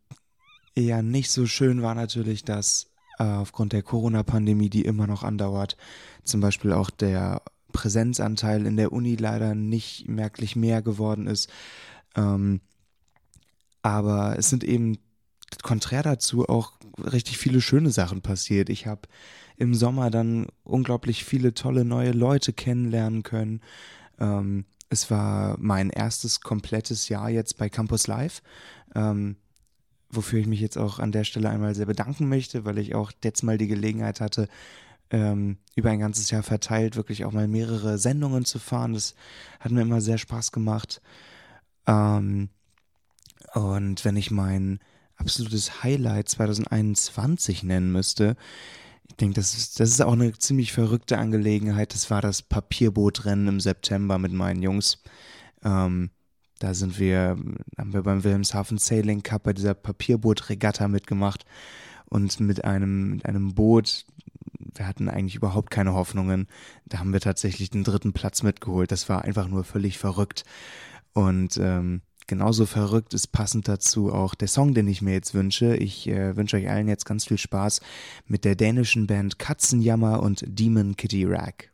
eher 0.74 1.02
nicht 1.02 1.30
so 1.30 1.46
schön 1.46 1.82
war 1.82 1.94
natürlich, 1.94 2.44
dass 2.44 2.90
äh, 3.18 3.24
aufgrund 3.24 3.72
der 3.72 3.82
Corona-Pandemie, 3.82 4.70
die 4.70 4.84
immer 4.84 5.06
noch 5.06 5.22
andauert, 5.22 5.76
zum 6.24 6.40
Beispiel 6.40 6.72
auch 6.72 6.90
der 6.90 7.42
Präsenzanteil 7.72 8.66
in 8.66 8.76
der 8.76 8.92
Uni 8.92 9.16
leider 9.16 9.54
nicht 9.54 10.08
merklich 10.08 10.56
mehr 10.56 10.82
geworden 10.82 11.26
ist. 11.26 11.50
Ähm, 12.16 12.60
aber 13.82 14.38
es 14.38 14.50
sind 14.50 14.64
eben 14.64 14.98
konträr 15.62 16.02
dazu 16.02 16.48
auch 16.48 16.72
richtig 16.98 17.38
viele 17.38 17.60
schöne 17.60 17.90
Sachen 17.90 18.22
passiert. 18.22 18.68
Ich 18.68 18.86
habe 18.86 19.02
im 19.56 19.74
Sommer 19.74 20.10
dann 20.10 20.46
unglaublich 20.64 21.24
viele 21.24 21.54
tolle 21.54 21.84
neue 21.84 22.12
Leute 22.12 22.52
kennenlernen 22.52 23.22
können. 23.22 23.60
Ähm, 24.18 24.64
es 24.90 25.10
war 25.10 25.56
mein 25.58 25.88
erstes 25.88 26.40
komplettes 26.40 27.08
Jahr 27.08 27.30
jetzt 27.30 27.56
bei 27.56 27.68
Campus 27.68 28.06
Live, 28.08 28.42
ähm, 28.94 29.36
wofür 30.10 30.40
ich 30.40 30.48
mich 30.48 30.60
jetzt 30.60 30.76
auch 30.76 30.98
an 30.98 31.12
der 31.12 31.24
Stelle 31.24 31.48
einmal 31.48 31.74
sehr 31.74 31.86
bedanken 31.86 32.28
möchte, 32.28 32.64
weil 32.64 32.78
ich 32.78 32.94
auch 32.94 33.12
jetzt 33.24 33.42
mal 33.42 33.56
die 33.56 33.68
Gelegenheit 33.68 34.20
hatte, 34.20 34.48
ähm, 35.10 35.58
über 35.76 35.90
ein 35.90 36.00
ganzes 36.00 36.30
Jahr 36.30 36.42
verteilt 36.42 36.96
wirklich 36.96 37.24
auch 37.24 37.32
mal 37.32 37.48
mehrere 37.48 37.98
Sendungen 37.98 38.44
zu 38.44 38.58
fahren. 38.58 38.92
Das 38.92 39.14
hat 39.60 39.72
mir 39.72 39.82
immer 39.82 40.00
sehr 40.00 40.18
Spaß 40.18 40.50
gemacht. 40.50 41.00
Ähm, 41.86 42.48
und 43.54 44.04
wenn 44.04 44.16
ich 44.16 44.32
mein 44.32 44.80
absolutes 45.16 45.84
Highlight 45.84 46.28
2021 46.28 47.62
nennen 47.62 47.92
müsste, 47.92 48.36
ich 49.10 49.16
denke, 49.16 49.34
das 49.34 49.54
ist, 49.54 49.80
das 49.80 49.90
ist 49.90 50.00
auch 50.00 50.12
eine 50.12 50.32
ziemlich 50.38 50.72
verrückte 50.72 51.18
Angelegenheit. 51.18 51.94
Das 51.94 52.10
war 52.10 52.22
das 52.22 52.42
Papierbootrennen 52.42 53.48
im 53.48 53.60
September 53.60 54.18
mit 54.18 54.32
meinen 54.32 54.62
Jungs. 54.62 55.02
Ähm, 55.64 56.10
da 56.60 56.74
sind 56.74 56.98
wir, 57.00 57.36
haben 57.76 57.92
wir 57.92 58.02
beim 58.02 58.22
Wilhelmshaven 58.22 58.78
Sailing 58.78 59.24
Cup 59.24 59.42
bei 59.42 59.52
dieser 59.52 59.74
Papierbootregatta 59.74 60.86
mitgemacht 60.86 61.44
und 62.08 62.38
mit 62.38 62.64
einem, 62.64 63.10
mit 63.10 63.26
einem 63.26 63.54
Boot, 63.54 64.06
wir 64.76 64.86
hatten 64.86 65.08
eigentlich 65.08 65.34
überhaupt 65.34 65.70
keine 65.70 65.94
Hoffnungen. 65.94 66.46
Da 66.86 67.00
haben 67.00 67.12
wir 67.12 67.20
tatsächlich 67.20 67.70
den 67.70 67.82
dritten 67.82 68.12
Platz 68.12 68.44
mitgeholt. 68.44 68.92
Das 68.92 69.08
war 69.08 69.24
einfach 69.24 69.48
nur 69.48 69.64
völlig 69.64 69.98
verrückt. 69.98 70.44
Und 71.14 71.56
ähm, 71.56 72.02
genauso 72.30 72.64
verrückt 72.64 73.12
ist 73.12 73.32
passend 73.32 73.66
dazu 73.66 74.12
auch 74.12 74.36
der 74.36 74.46
Song, 74.46 74.72
den 74.72 74.86
ich 74.86 75.02
mir 75.02 75.12
jetzt 75.12 75.34
wünsche. 75.34 75.74
Ich 75.76 76.06
äh, 76.06 76.36
wünsche 76.36 76.56
euch 76.56 76.70
allen 76.70 76.86
jetzt 76.86 77.04
ganz 77.04 77.26
viel 77.26 77.38
Spaß 77.38 77.80
mit 78.26 78.44
der 78.44 78.54
dänischen 78.54 79.08
Band 79.08 79.40
Katzenjammer 79.40 80.22
und 80.22 80.44
Demon 80.46 80.96
Kitty 80.96 81.26
Rag. 81.26 81.70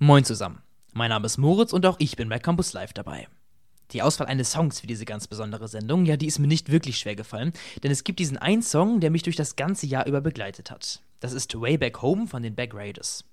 Moin 0.00 0.24
zusammen. 0.24 0.62
Mein 0.92 1.10
Name 1.10 1.26
ist 1.26 1.38
Moritz 1.38 1.72
und 1.72 1.86
auch 1.86 1.94
ich 2.00 2.16
bin 2.16 2.28
bei 2.28 2.40
Campus 2.40 2.72
Live 2.72 2.92
dabei. 2.92 3.28
Die 3.92 4.02
Auswahl 4.02 4.26
eines 4.26 4.50
Songs 4.50 4.80
für 4.80 4.88
diese 4.88 5.04
ganz 5.04 5.28
besondere 5.28 5.68
Sendung, 5.68 6.04
ja, 6.04 6.16
die 6.16 6.26
ist 6.26 6.40
mir 6.40 6.48
nicht 6.48 6.72
wirklich 6.72 6.98
schwer 6.98 7.14
gefallen, 7.14 7.52
denn 7.84 7.92
es 7.92 8.02
gibt 8.02 8.18
diesen 8.18 8.36
einen 8.36 8.62
Song, 8.62 8.98
der 8.98 9.12
mich 9.12 9.22
durch 9.22 9.36
das 9.36 9.54
ganze 9.54 9.86
Jahr 9.86 10.06
über 10.06 10.20
begleitet 10.20 10.72
hat. 10.72 11.02
Das 11.20 11.32
ist 11.32 11.54
Way 11.54 11.78
Back 11.78 12.02
Home 12.02 12.26
von 12.26 12.42
den 12.42 12.56
Back 12.56 12.74
Raiders. 12.74 13.24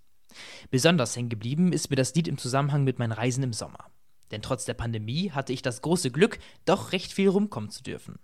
Besonders 0.70 1.16
hängen 1.16 1.30
geblieben 1.30 1.74
ist 1.74 1.90
mir 1.90 1.96
das 1.96 2.14
Lied 2.14 2.28
im 2.28 2.38
Zusammenhang 2.38 2.84
mit 2.84 3.00
meinen 3.00 3.14
Reisen 3.14 3.44
im 3.44 3.54
Sommer. 3.54 3.90
Denn 4.32 4.42
trotz 4.42 4.66
der 4.66 4.74
Pandemie 4.74 5.32
hatte 5.32 5.54
ich 5.54 5.62
das 5.62 5.82
große 5.82 6.12
Glück, 6.12 6.40
doch 6.66 6.92
recht 6.92 7.12
viel 7.12 7.30
rumkommen 7.30 7.70
zu 7.70 7.84
dürfen. 7.84 8.20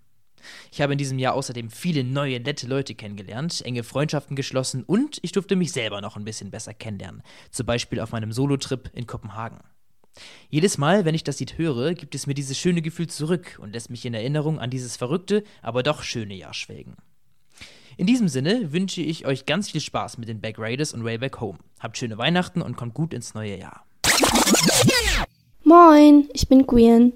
Ich 0.70 0.80
habe 0.80 0.92
in 0.92 0.98
diesem 0.98 1.18
Jahr 1.18 1.34
außerdem 1.34 1.70
viele 1.70 2.04
neue, 2.04 2.40
nette 2.40 2.66
Leute 2.66 2.94
kennengelernt, 2.94 3.62
enge 3.64 3.82
Freundschaften 3.82 4.36
geschlossen 4.36 4.84
und 4.84 5.18
ich 5.22 5.32
durfte 5.32 5.56
mich 5.56 5.72
selber 5.72 6.00
noch 6.00 6.16
ein 6.16 6.24
bisschen 6.24 6.50
besser 6.50 6.74
kennenlernen. 6.74 7.22
Zum 7.50 7.66
Beispiel 7.66 8.00
auf 8.00 8.12
meinem 8.12 8.32
Solotrip 8.32 8.90
in 8.94 9.06
Kopenhagen. 9.06 9.58
Jedes 10.48 10.78
Mal, 10.78 11.04
wenn 11.04 11.14
ich 11.14 11.24
das 11.24 11.40
Lied 11.40 11.58
höre, 11.58 11.94
gibt 11.94 12.14
es 12.14 12.26
mir 12.26 12.34
dieses 12.34 12.58
schöne 12.58 12.80
Gefühl 12.80 13.08
zurück 13.08 13.58
und 13.60 13.72
lässt 13.72 13.90
mich 13.90 14.04
in 14.06 14.14
Erinnerung 14.14 14.58
an 14.58 14.70
dieses 14.70 14.96
verrückte, 14.96 15.44
aber 15.62 15.82
doch 15.82 16.02
schöne 16.02 16.34
Jahr 16.34 16.54
schwelgen. 16.54 16.96
In 17.98 18.06
diesem 18.06 18.28
Sinne 18.28 18.72
wünsche 18.72 19.00
ich 19.00 19.26
euch 19.26 19.46
ganz 19.46 19.70
viel 19.70 19.80
Spaß 19.80 20.18
mit 20.18 20.28
den 20.28 20.40
Back 20.40 20.58
Raiders 20.58 20.92
und 20.92 21.04
Way 21.04 21.18
Back 21.18 21.40
Home. 21.40 21.58
Habt 21.80 21.96
schöne 21.96 22.18
Weihnachten 22.18 22.60
und 22.60 22.76
kommt 22.76 22.94
gut 22.94 23.14
ins 23.14 23.34
neue 23.34 23.58
Jahr. 23.58 23.86
Moin, 25.68 26.28
ich 26.32 26.46
bin 26.46 26.64
Gwen. 26.64 27.12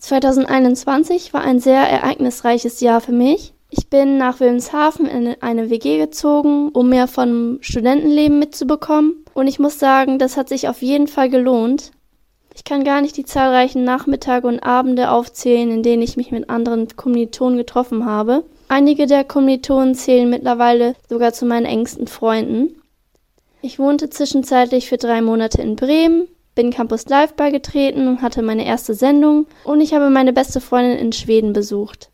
2021 0.00 1.32
war 1.32 1.42
ein 1.42 1.60
sehr 1.60 1.78
ereignisreiches 1.78 2.80
Jahr 2.80 3.00
für 3.00 3.12
mich. 3.12 3.52
Ich 3.70 3.88
bin 3.88 4.18
nach 4.18 4.40
Wilhelmshaven 4.40 5.06
in 5.06 5.40
eine 5.40 5.70
WG 5.70 5.98
gezogen, 5.98 6.70
um 6.70 6.88
mehr 6.88 7.06
vom 7.06 7.58
Studentenleben 7.60 8.40
mitzubekommen. 8.40 9.24
Und 9.32 9.46
ich 9.46 9.60
muss 9.60 9.78
sagen, 9.78 10.18
das 10.18 10.36
hat 10.36 10.48
sich 10.48 10.68
auf 10.68 10.82
jeden 10.82 11.06
Fall 11.06 11.30
gelohnt. 11.30 11.92
Ich 12.52 12.64
kann 12.64 12.82
gar 12.82 13.00
nicht 13.00 13.16
die 13.16 13.24
zahlreichen 13.24 13.84
Nachmittage 13.84 14.48
und 14.48 14.58
Abende 14.58 15.12
aufzählen, 15.12 15.70
in 15.70 15.84
denen 15.84 16.02
ich 16.02 16.16
mich 16.16 16.32
mit 16.32 16.50
anderen 16.50 16.88
Kommilitonen 16.96 17.58
getroffen 17.58 18.06
habe. 18.06 18.42
Einige 18.66 19.06
der 19.06 19.22
Kommilitonen 19.22 19.94
zählen 19.94 20.28
mittlerweile 20.28 20.96
sogar 21.08 21.32
zu 21.32 21.46
meinen 21.46 21.66
engsten 21.66 22.08
Freunden. 22.08 22.82
Ich 23.62 23.78
wohnte 23.78 24.10
zwischenzeitlich 24.10 24.88
für 24.88 24.96
drei 24.96 25.22
Monate 25.22 25.62
in 25.62 25.76
Bremen, 25.76 26.26
bin 26.58 26.72
Campus 26.72 27.06
Live 27.06 27.34
beigetreten 27.34 28.08
und 28.08 28.20
hatte 28.20 28.42
meine 28.42 28.66
erste 28.66 28.92
Sendung 28.92 29.46
und 29.62 29.80
ich 29.80 29.94
habe 29.94 30.10
meine 30.10 30.32
beste 30.32 30.60
Freundin 30.60 30.98
in 30.98 31.12
Schweden 31.12 31.52
besucht. 31.52 32.10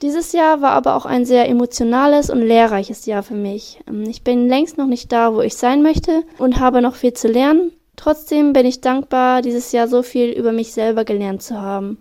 Dieses 0.00 0.30
Jahr 0.30 0.62
war 0.62 0.70
aber 0.70 0.94
auch 0.94 1.06
ein 1.06 1.26
sehr 1.26 1.48
emotionales 1.48 2.30
und 2.30 2.40
lehrreiches 2.40 3.04
Jahr 3.06 3.24
für 3.24 3.34
mich. 3.34 3.80
Ähm, 3.88 4.04
ich 4.04 4.22
bin 4.22 4.46
längst 4.46 4.78
noch 4.78 4.86
nicht 4.86 5.10
da, 5.10 5.34
wo 5.34 5.40
ich 5.40 5.56
sein 5.56 5.82
möchte 5.82 6.22
und 6.38 6.60
habe 6.60 6.82
noch 6.82 6.94
viel 6.94 7.14
zu 7.14 7.26
lernen. 7.26 7.72
Trotzdem 7.96 8.52
bin 8.52 8.64
ich 8.64 8.80
dankbar, 8.80 9.42
dieses 9.42 9.72
Jahr 9.72 9.88
so 9.88 10.04
viel 10.04 10.30
über 10.30 10.52
mich 10.52 10.72
selber 10.72 11.04
gelernt 11.04 11.42
zu 11.42 11.60
haben. 11.60 11.98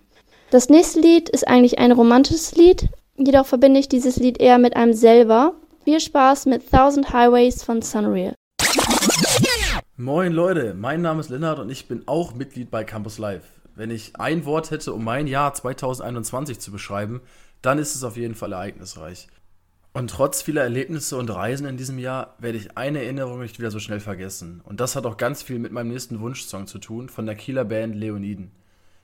Das 0.51 0.69
nächste 0.69 0.99
Lied 0.99 1.27
ist 1.27 1.47
eigentlich 1.47 1.79
ein 1.79 1.91
romantisches 1.91 2.55
Lied, 2.55 2.87
jedoch 3.17 3.47
verbinde 3.47 3.79
ich 3.79 3.89
dieses 3.89 4.17
Lied 4.17 4.39
eher 4.39 4.59
mit 4.59 4.75
einem 4.75 4.93
selber. 4.93 5.55
Viel 5.85 5.99
Spaß 5.99 6.45
mit 6.45 6.69
Thousand 6.69 7.11
Highways 7.13 7.63
von 7.63 7.81
Sunreal. 7.81 8.35
Moin 10.01 10.31
Leute, 10.31 10.75
mein 10.75 11.01
Name 11.01 11.19
ist 11.19 11.27
Lennart 11.27 11.59
und 11.59 11.69
ich 11.69 11.89
bin 11.89 12.03
auch 12.05 12.33
Mitglied 12.33 12.71
bei 12.71 12.85
Campus 12.85 13.17
Live. 13.17 13.43
Wenn 13.75 13.91
ich 13.91 14.15
ein 14.15 14.45
Wort 14.45 14.71
hätte, 14.71 14.93
um 14.93 15.03
mein 15.03 15.27
Jahr 15.27 15.53
2021 15.53 16.57
zu 16.61 16.71
beschreiben, 16.71 17.19
dann 17.61 17.79
ist 17.79 17.95
es 17.95 18.05
auf 18.05 18.15
jeden 18.15 18.33
Fall 18.33 18.53
ereignisreich. 18.53 19.27
Und 19.91 20.09
trotz 20.09 20.41
vieler 20.41 20.61
Erlebnisse 20.61 21.17
und 21.17 21.29
Reisen 21.29 21.67
in 21.67 21.75
diesem 21.75 21.99
Jahr 21.99 22.37
werde 22.39 22.57
ich 22.57 22.77
eine 22.77 23.03
Erinnerung 23.03 23.41
nicht 23.41 23.59
wieder 23.59 23.71
so 23.71 23.79
schnell 23.79 23.99
vergessen. 23.99 24.61
Und 24.63 24.79
das 24.79 24.95
hat 24.95 25.05
auch 25.05 25.17
ganz 25.17 25.43
viel 25.43 25.59
mit 25.59 25.73
meinem 25.73 25.89
nächsten 25.89 26.21
Wunschsong 26.21 26.65
zu 26.65 26.79
tun 26.79 27.09
von 27.09 27.25
der 27.25 27.35
Kieler 27.35 27.65
Band 27.65 27.93
Leoniden. 27.93 28.51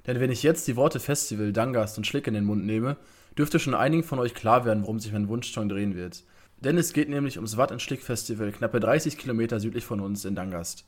Denn 0.08 0.21
wenn 0.21 0.31
ich 0.31 0.43
jetzt 0.43 0.65
die 0.65 0.77
Worte 0.77 1.01
Festival, 1.01 1.51
Dangast 1.51 1.97
und 1.97 2.08
Schlick 2.08 2.25
in 2.25 2.36
den 2.36 2.45
Mund 2.45 2.65
nehme, 2.65 2.95
dürfte 3.38 3.60
schon 3.60 3.75
einigen 3.75 4.03
von 4.03 4.19
euch 4.19 4.34
klar 4.34 4.63
werden, 4.63 4.84
worum 4.84 5.01
sich 5.01 5.12
mein 5.12 5.27
Wunschsong 5.27 5.67
drehen 5.67 5.93
wird. 5.93 6.23
Denn 6.60 6.78
es 6.78 6.94
geht 6.94 7.10
nämlich 7.10 7.38
ums 7.38 7.58
Watt 7.58 7.80
Schlick 7.82 8.02
Festival, 8.02 8.52
knappe 8.52 8.80
30 8.80 9.18
Kilometer 9.18 9.60
südlich 9.60 9.86
von 9.86 10.00
uns 10.00 10.26
in 10.26 10.36
Dangast. 10.36 10.86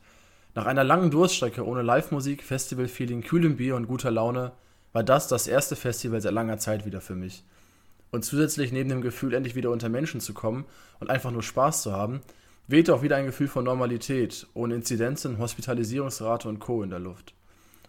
Nach 0.55 0.65
einer 0.65 0.83
langen 0.83 1.11
Durststrecke 1.11 1.65
ohne 1.65 1.83
Live-Musik, 1.83 2.43
Festival-Feeling, 2.43 3.21
kühlem 3.21 3.57
Bier 3.57 3.75
und 3.75 3.87
guter 3.87 4.09
Laune 4.09 4.53
war 4.93 5.03
das 5.03 5.27
das 5.27 5.47
erste 5.47 5.75
Festival 5.75 6.21
seit 6.21 6.33
langer 6.33 6.57
Zeit 6.57 6.85
wieder 6.85 7.01
für 7.01 7.15
mich. 7.15 7.43
Und 8.09 8.23
zusätzlich 8.25 8.71
neben 8.71 8.89
dem 8.89 9.01
Gefühl, 9.01 9.33
endlich 9.33 9.55
wieder 9.55 9.69
unter 9.69 9.89
Menschen 9.89 10.21
zu 10.21 10.33
kommen 10.33 10.65
und 10.99 11.09
einfach 11.09 11.31
nur 11.31 11.43
Spaß 11.43 11.83
zu 11.83 11.91
haben, 11.91 12.21
wehte 12.67 12.95
auch 12.95 13.01
wieder 13.01 13.17
ein 13.17 13.25
Gefühl 13.25 13.47
von 13.47 13.65
Normalität, 13.65 14.47
ohne 14.53 14.75
Inzidenzen, 14.75 15.37
Hospitalisierungsrate 15.37 16.49
und 16.49 16.59
Co. 16.59 16.83
in 16.83 16.89
der 16.89 16.99
Luft. 16.99 17.33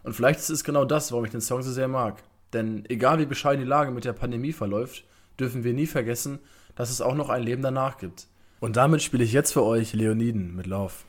Und 0.03 0.15
vielleicht 0.15 0.41
ist 0.41 0.51
es 0.51 0.65
genau 0.65 0.85
das, 0.85 1.11
warum 1.13 1.25
ich 1.25 1.31
den 1.31 1.41
Song 1.41 1.63
so 1.63 1.73
sehr 1.73 1.89
mag. 1.89 2.23
Denn 2.53 2.85
egal 2.89 3.19
wie 3.19 3.27
bescheiden 3.27 3.61
die 3.61 3.69
Lage 3.69 3.91
mit 3.91 4.05
der 4.05 4.13
Pandemie 4.13 4.53
verläuft, 4.53 5.05
dürfen 5.39 5.65
wir 5.65 5.73
nie 5.73 5.87
vergessen, 5.87 6.39
dass 6.79 6.91
es 6.91 7.01
auch 7.01 7.15
noch 7.15 7.29
ein 7.29 7.43
Leben 7.43 7.61
danach 7.61 7.99
gibt. 7.99 8.29
Und 8.61 8.77
damit 8.77 9.03
spiele 9.03 9.25
ich 9.25 9.33
jetzt 9.33 9.53
für 9.53 9.65
euch 9.65 9.93
Leoniden 9.93 10.55
mit 10.55 10.67
Lauf. 10.67 11.05